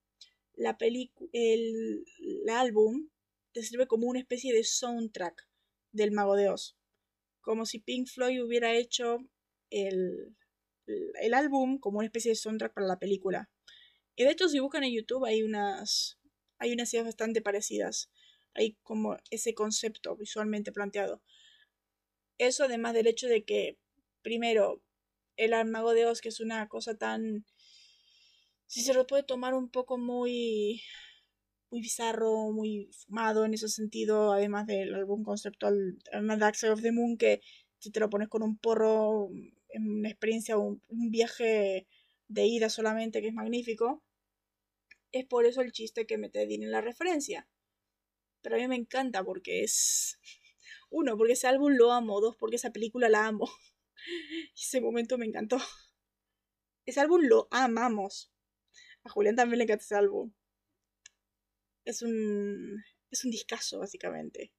[0.55, 2.05] la el,
[2.49, 3.09] álbum
[3.53, 5.47] te sirve como una especie de soundtrack
[5.91, 6.77] del Mago de Oz.
[7.41, 9.19] Como si Pink Floyd hubiera hecho
[9.69, 10.35] el,
[10.85, 13.49] el álbum como una especie de soundtrack para la película.
[14.15, 16.19] Y de hecho, si buscan en YouTube hay unas,
[16.57, 18.11] hay unas ideas bastante parecidas.
[18.53, 21.21] Hay como ese concepto visualmente planteado.
[22.37, 23.77] Eso además del hecho de que,
[24.21, 24.83] primero,
[25.37, 27.45] el Mago de Oz, que es una cosa tan
[28.71, 30.81] si se lo puede tomar un poco muy
[31.71, 35.97] muy bizarro, muy fumado en ese sentido, además del álbum conceptual
[36.37, 37.41] Dark Side of the Moon, que
[37.79, 39.29] si te lo pones con un porro,
[39.69, 41.87] en una experiencia, un, un viaje
[42.27, 44.03] de ida solamente, que es magnífico,
[45.11, 47.47] es por eso el chiste que mete Dean en la referencia.
[48.41, 50.19] Pero a mí me encanta porque es...
[50.89, 52.19] Uno, porque ese álbum lo amo.
[52.21, 53.49] Dos, porque esa película la amo.
[54.55, 55.57] ese momento me encantó.
[56.85, 58.31] Ese álbum lo amamos.
[59.03, 60.31] A Julián también le encanta ese álbum.
[61.85, 62.83] Es un.
[63.09, 64.53] Es un discazo, básicamente.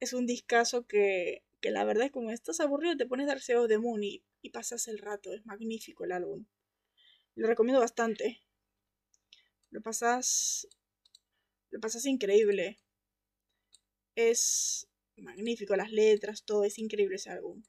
[0.00, 3.78] Es un discazo que, que la verdad es como estás aburrido, te pones Dark de
[3.78, 5.32] Moon y, y pasas el rato.
[5.32, 6.46] Es magnífico el álbum.
[7.34, 8.40] Lo recomiendo bastante.
[9.70, 10.68] Lo pasas.
[11.70, 12.78] Lo pasas increíble.
[14.14, 17.62] Es magnífico, las letras, todo es increíble ese álbum.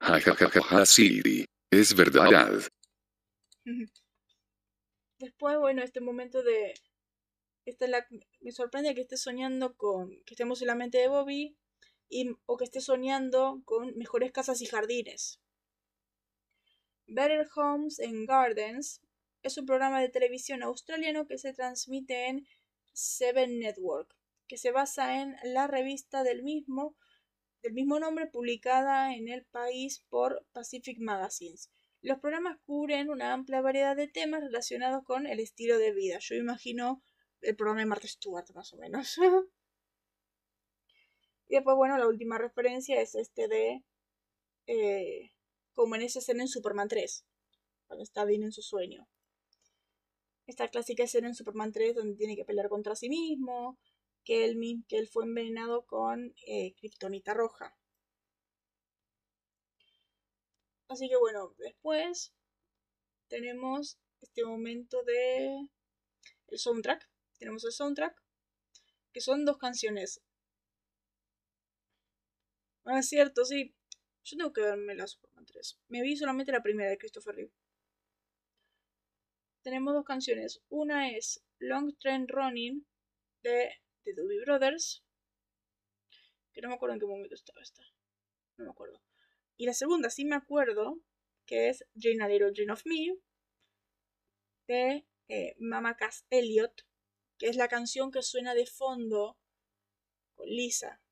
[0.00, 2.62] Ja, ja, ja, ja, ja, sí, es verdad.
[5.20, 6.72] Después, bueno, este momento de.
[7.66, 8.06] Esta la,
[8.40, 10.08] me sorprende que esté soñando con.
[10.24, 11.56] que estemos en la mente de Bobby.
[12.08, 15.38] Y, o que esté soñando con mejores casas y jardines.
[17.06, 19.00] Better Homes and Gardens
[19.42, 22.46] es un programa de televisión australiano que se transmite en
[22.92, 24.16] Seven Network,
[24.48, 26.96] que se basa en la revista del mismo,
[27.62, 31.70] del mismo nombre publicada en el país por Pacific Magazines.
[32.02, 36.18] Los programas cubren una amplia variedad de temas relacionados con el estilo de vida.
[36.20, 37.02] Yo imagino
[37.42, 39.18] el programa de Martha Stewart, más o menos.
[41.48, 43.84] y después, bueno, la última referencia es este de.
[44.66, 45.32] Eh,
[45.74, 47.26] como en esa escena en Superman 3,
[47.86, 49.08] cuando está bien en su sueño.
[50.46, 53.78] Esta clásica escena en Superman 3 donde tiene que pelear contra sí mismo,
[54.24, 57.79] que él, que él fue envenenado con eh, Kryptonita roja.
[60.90, 62.34] Así que bueno, después
[63.28, 65.68] tenemos este momento de
[66.48, 67.08] el soundtrack.
[67.38, 68.20] Tenemos el soundtrack,
[69.12, 70.20] que son dos canciones.
[72.84, 73.72] Ah, es cierto, sí.
[74.24, 75.78] Yo tengo que verme la Superman 3.
[75.86, 77.52] Me vi solamente la primera de Christopher Reeve.
[79.62, 80.60] Tenemos dos canciones.
[80.70, 82.84] Una es Long Train Running
[83.44, 85.04] de The Doobie Brothers.
[86.52, 87.84] Que no me acuerdo en qué momento estaba esta.
[88.56, 89.00] No me acuerdo.
[89.60, 91.02] Y la segunda sí me acuerdo,
[91.44, 93.14] que es Jane a Little Dream of Me,
[94.66, 96.72] de eh, Mama Cass Elliot,
[97.36, 99.36] que es la canción que suena de fondo
[100.34, 101.02] con Lisa.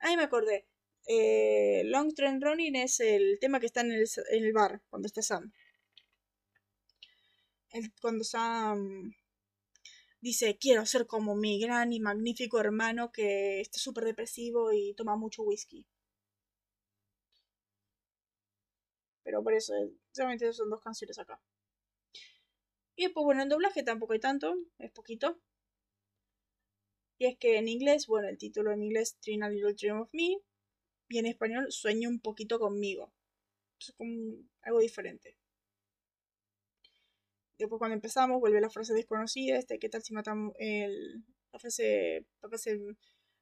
[0.00, 0.66] Ahí me acordé.
[1.06, 5.06] Eh, Long Train Running es el tema que está en el, en el bar cuando
[5.06, 5.52] está Sam.
[7.70, 9.14] El, cuando Sam
[10.20, 15.14] dice, quiero ser como mi gran y magnífico hermano que está súper depresivo y toma
[15.14, 15.86] mucho whisky.
[19.26, 19.74] Pero por eso,
[20.12, 21.42] solamente son dos canciones acá.
[22.94, 25.40] Y después, bueno, en doblaje tampoco hay tanto, es poquito.
[27.18, 30.38] Y es que en inglés, bueno, el título en inglés, Trina Little Dream of Me,
[31.08, 33.12] y en español, Sueño un poquito conmigo.
[33.80, 34.12] Es como
[34.62, 35.36] algo diferente.
[37.58, 41.24] Después cuando empezamos, vuelve la frase desconocida, este, ¿qué tal si matamos el...
[41.52, 42.78] La frase, papá, se,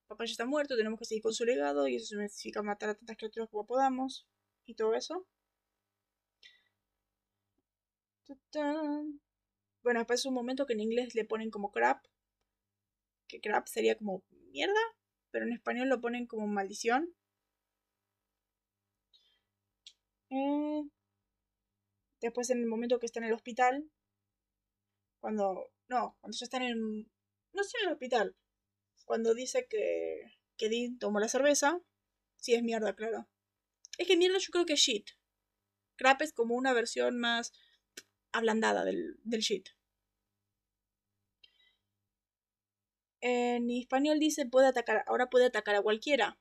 [0.07, 2.95] papá ya está muerto, tenemos que seguir con su legado, y eso significa matar a
[2.95, 4.27] tantas criaturas como podamos,
[4.65, 5.27] y todo eso.
[9.83, 12.05] Bueno, después es un momento que en inglés le ponen como crap.
[13.29, 14.81] Que crap sería como mierda.
[15.31, 17.15] Pero en español lo ponen como maldición.
[20.31, 20.83] Eh,
[22.21, 23.91] después en el momento que está en el hospital.
[25.21, 25.71] Cuando...
[25.89, 27.11] No, cuando ya está en.
[27.53, 28.37] No sé en el hospital.
[29.05, 30.39] Cuando dice que...
[30.57, 31.81] Que Dean tomó la cerveza.
[32.37, 33.29] Sí, es mierda, claro.
[33.99, 35.11] Es que mierda yo creo que es shit.
[35.97, 37.53] Crap es como una versión más
[38.35, 39.69] ablandada del, del shit.
[43.21, 46.39] En español dice puede atacar, ahora puede atacar a cualquiera.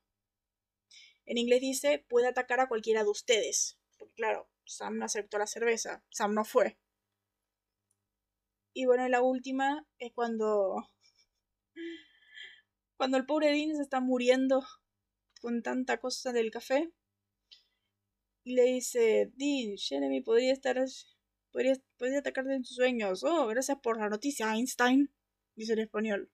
[1.25, 3.77] En inglés dice puede atacar a cualquiera de ustedes.
[3.97, 6.03] Porque claro, Sam no aceptó la cerveza.
[6.09, 6.77] Sam no fue.
[8.73, 10.89] Y bueno, la última es cuando.
[12.97, 14.63] Cuando el pobre Dean se está muriendo
[15.41, 16.91] con tanta cosa del café.
[18.45, 20.77] Y le dice, Dean, Jeremy podría estar
[21.54, 21.78] Podría,
[22.18, 23.24] atacarte en tus sueños.
[23.24, 25.14] Oh, gracias por la noticia, Einstein.
[25.56, 26.32] Dice en español.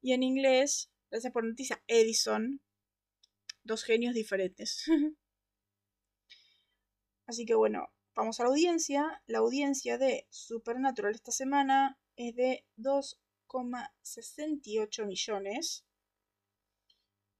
[0.00, 2.60] Y en inglés, gracias por la noticia, Edison.
[3.64, 4.84] Dos genios diferentes.
[7.26, 9.20] Así que bueno, vamos a la audiencia.
[9.26, 15.84] La audiencia de Supernatural esta semana es de 2,68 millones.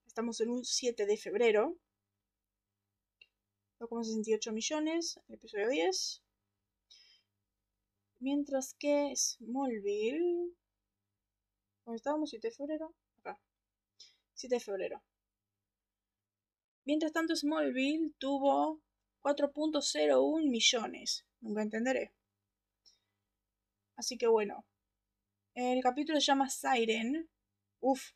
[0.04, 1.78] Estamos en un 7 de febrero.
[3.78, 6.22] 2,68 millones, el episodio 10.
[8.20, 10.54] Mientras que Smallville...
[11.84, 12.32] ¿Dónde estábamos?
[12.32, 12.94] ¿7 de febrero?
[13.18, 13.38] Acá.
[14.34, 15.02] 7 de febrero.
[16.84, 18.80] Mientras tanto, Smallville tuvo
[19.22, 21.26] 4.01 millones.
[21.40, 22.14] Nunca entenderé.
[23.96, 24.64] Así que bueno.
[25.54, 27.28] El capítulo se llama Siren.
[27.80, 28.12] Uf.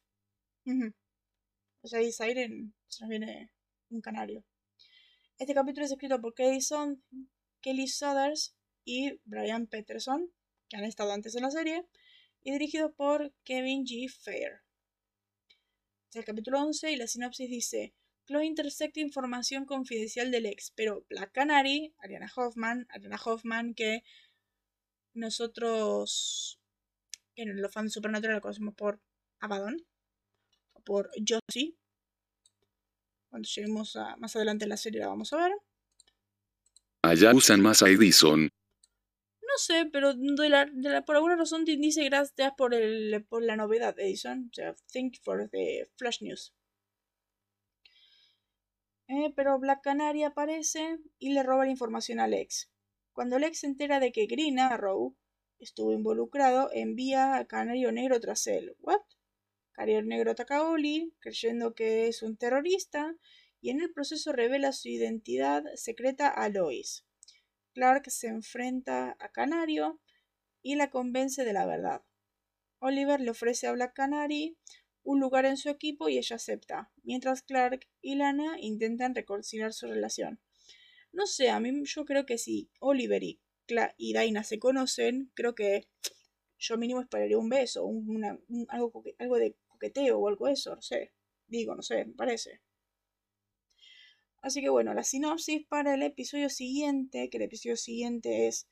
[1.83, 3.53] O sea, ahí Siren se nos viene
[3.91, 4.45] un canario.
[5.41, 7.03] Este capítulo es escrito por Kelly, Son,
[7.63, 7.87] Kelly
[8.85, 10.31] y Brian Peterson,
[10.69, 11.89] que han estado antes en la serie,
[12.43, 14.11] y dirigido por Kevin G.
[14.11, 14.61] Fair.
[16.11, 17.95] Es el capítulo 11 y la sinopsis dice:
[18.27, 24.03] Chloe intersecta información confidencial del ex, pero Black Canary, Ariana Hoffman, Ariana Hoffman que
[25.15, 26.61] nosotros,
[27.35, 29.01] en los fans de Supernatural la conocemos por
[29.39, 29.87] Abaddon,
[30.75, 31.79] o por Josie.
[33.31, 35.53] Cuando lleguemos a, más adelante en la serie la vamos a ver.
[37.03, 38.43] Allá usan más a Edison.
[38.43, 40.15] No sé, pero
[41.07, 44.49] por alguna razón dice gracias por, el, por la novedad, Edison.
[44.51, 46.53] O sea, thank you for the flash news.
[49.09, 52.71] Eh, pero Black Canary aparece y le roba la información a Lex.
[53.13, 55.17] Cuando Lex se entera de que Green Arrow
[55.59, 58.77] estuvo involucrado, envía a Canario Negro tras él.
[58.79, 59.01] ¿What?
[59.81, 63.17] Canario Negro ataca a Oli, creyendo que es un terrorista,
[63.63, 67.07] y en el proceso revela su identidad secreta a Lois.
[67.73, 69.99] Clark se enfrenta a Canario
[70.61, 72.03] y la convence de la verdad.
[72.81, 74.59] Oliver le ofrece a Black Canary
[75.03, 79.87] un lugar en su equipo y ella acepta, mientras Clark y Lana intentan reconciliar su
[79.87, 80.43] relación.
[81.11, 83.41] No sé, a mí yo creo que si Oliver y,
[83.97, 85.89] y Daina se conocen, creo que
[86.59, 87.91] yo mínimo esperaría un beso,
[88.69, 91.13] algo, algo de coqueteo o algo de eso, no sé.
[91.47, 92.61] Digo, no sé, me parece.
[94.43, 98.69] Así que bueno, la sinopsis para el episodio siguiente, que el episodio siguiente es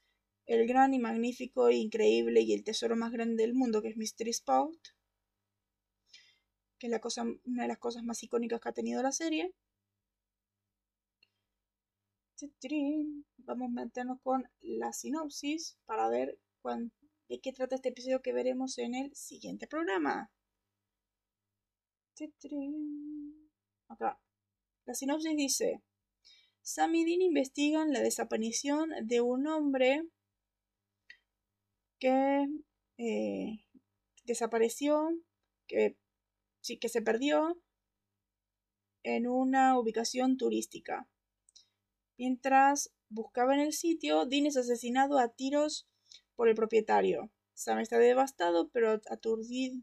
[0.47, 3.97] el gran y magnífico e increíble y el tesoro más grande del mundo, que es
[3.97, 4.79] Mystery Spot
[6.79, 9.53] que es la cosa, una de las cosas más icónicas que ha tenido la serie.
[13.39, 16.39] Vamos a meternos con la sinopsis para ver
[17.29, 20.31] de qué trata este episodio que veremos en el siguiente programa.
[23.89, 24.21] Acá.
[24.85, 25.83] La sinopsis dice:
[26.63, 30.03] Sam y Dean investigan la desaparición de un hombre
[31.99, 32.47] que
[32.99, 33.65] eh,
[34.25, 35.11] desapareció,
[35.67, 35.97] que
[36.81, 37.59] que se perdió
[39.03, 41.09] en una ubicación turística.
[42.19, 45.89] Mientras buscaba en el sitio, Dean es asesinado a tiros
[46.37, 47.31] por el propietario.
[47.55, 49.81] Sam está devastado, pero aturdido,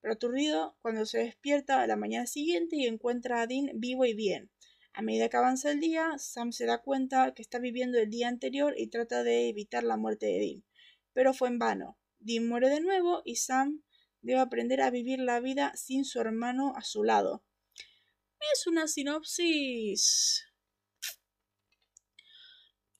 [0.00, 4.14] pero aturdido cuando se despierta a la mañana siguiente y encuentra a Dean vivo y
[4.14, 4.50] bien.
[4.92, 8.28] A medida que avanza el día, Sam se da cuenta que está viviendo el día
[8.28, 10.64] anterior y trata de evitar la muerte de Dean.
[11.12, 11.98] Pero fue en vano.
[12.18, 13.82] Dean muere de nuevo y Sam
[14.22, 17.44] debe aprender a vivir la vida sin su hermano a su lado.
[18.52, 20.44] Es una sinopsis.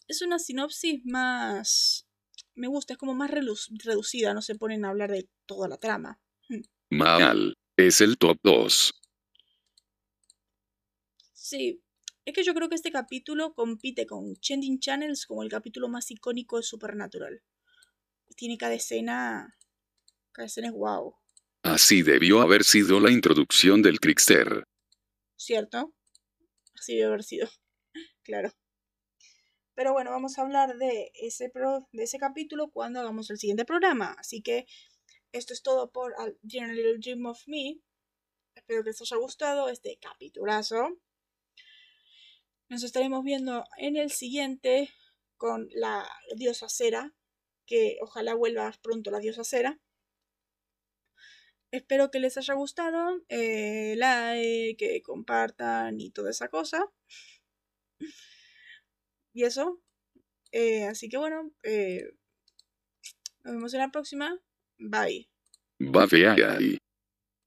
[0.06, 2.06] Es una sinopsis más.
[2.54, 6.20] Me gusta, es como más reducida, no se ponen a hablar de toda la trama.
[6.90, 7.54] Mal.
[7.76, 8.92] Es el top 2.
[11.32, 11.82] Sí,
[12.24, 16.10] es que yo creo que este capítulo compite con Changing Channels como el capítulo más
[16.10, 17.42] icónico de Supernatural.
[18.36, 19.58] Tiene cada escena
[20.44, 21.14] es wow.
[21.62, 24.64] Así debió haber sido la introducción del Trickster.
[25.36, 25.92] ¿Cierto?
[26.78, 27.48] Así debió haber sido.
[28.22, 28.52] claro.
[29.74, 31.50] Pero bueno, vamos a hablar de ese,
[31.92, 34.14] de ese capítulo cuando hagamos el siguiente programa.
[34.18, 34.66] Así que
[35.32, 37.80] esto es todo por A Little Dream of Me.
[38.54, 40.98] Espero que les haya gustado este capitulazo.
[42.68, 44.90] Nos estaremos viendo en el siguiente
[45.36, 47.14] con la diosa Cera.
[47.66, 49.78] Que ojalá vuelva pronto la diosa Cera.
[51.70, 53.22] Espero que les haya gustado.
[53.28, 56.90] Eh, like, que compartan y toda esa cosa.
[59.32, 59.80] Y eso.
[60.52, 62.10] Eh, así que bueno, eh,
[63.44, 64.40] nos vemos en la próxima.
[64.80, 65.26] Bye.
[65.80, 66.78] Baveai.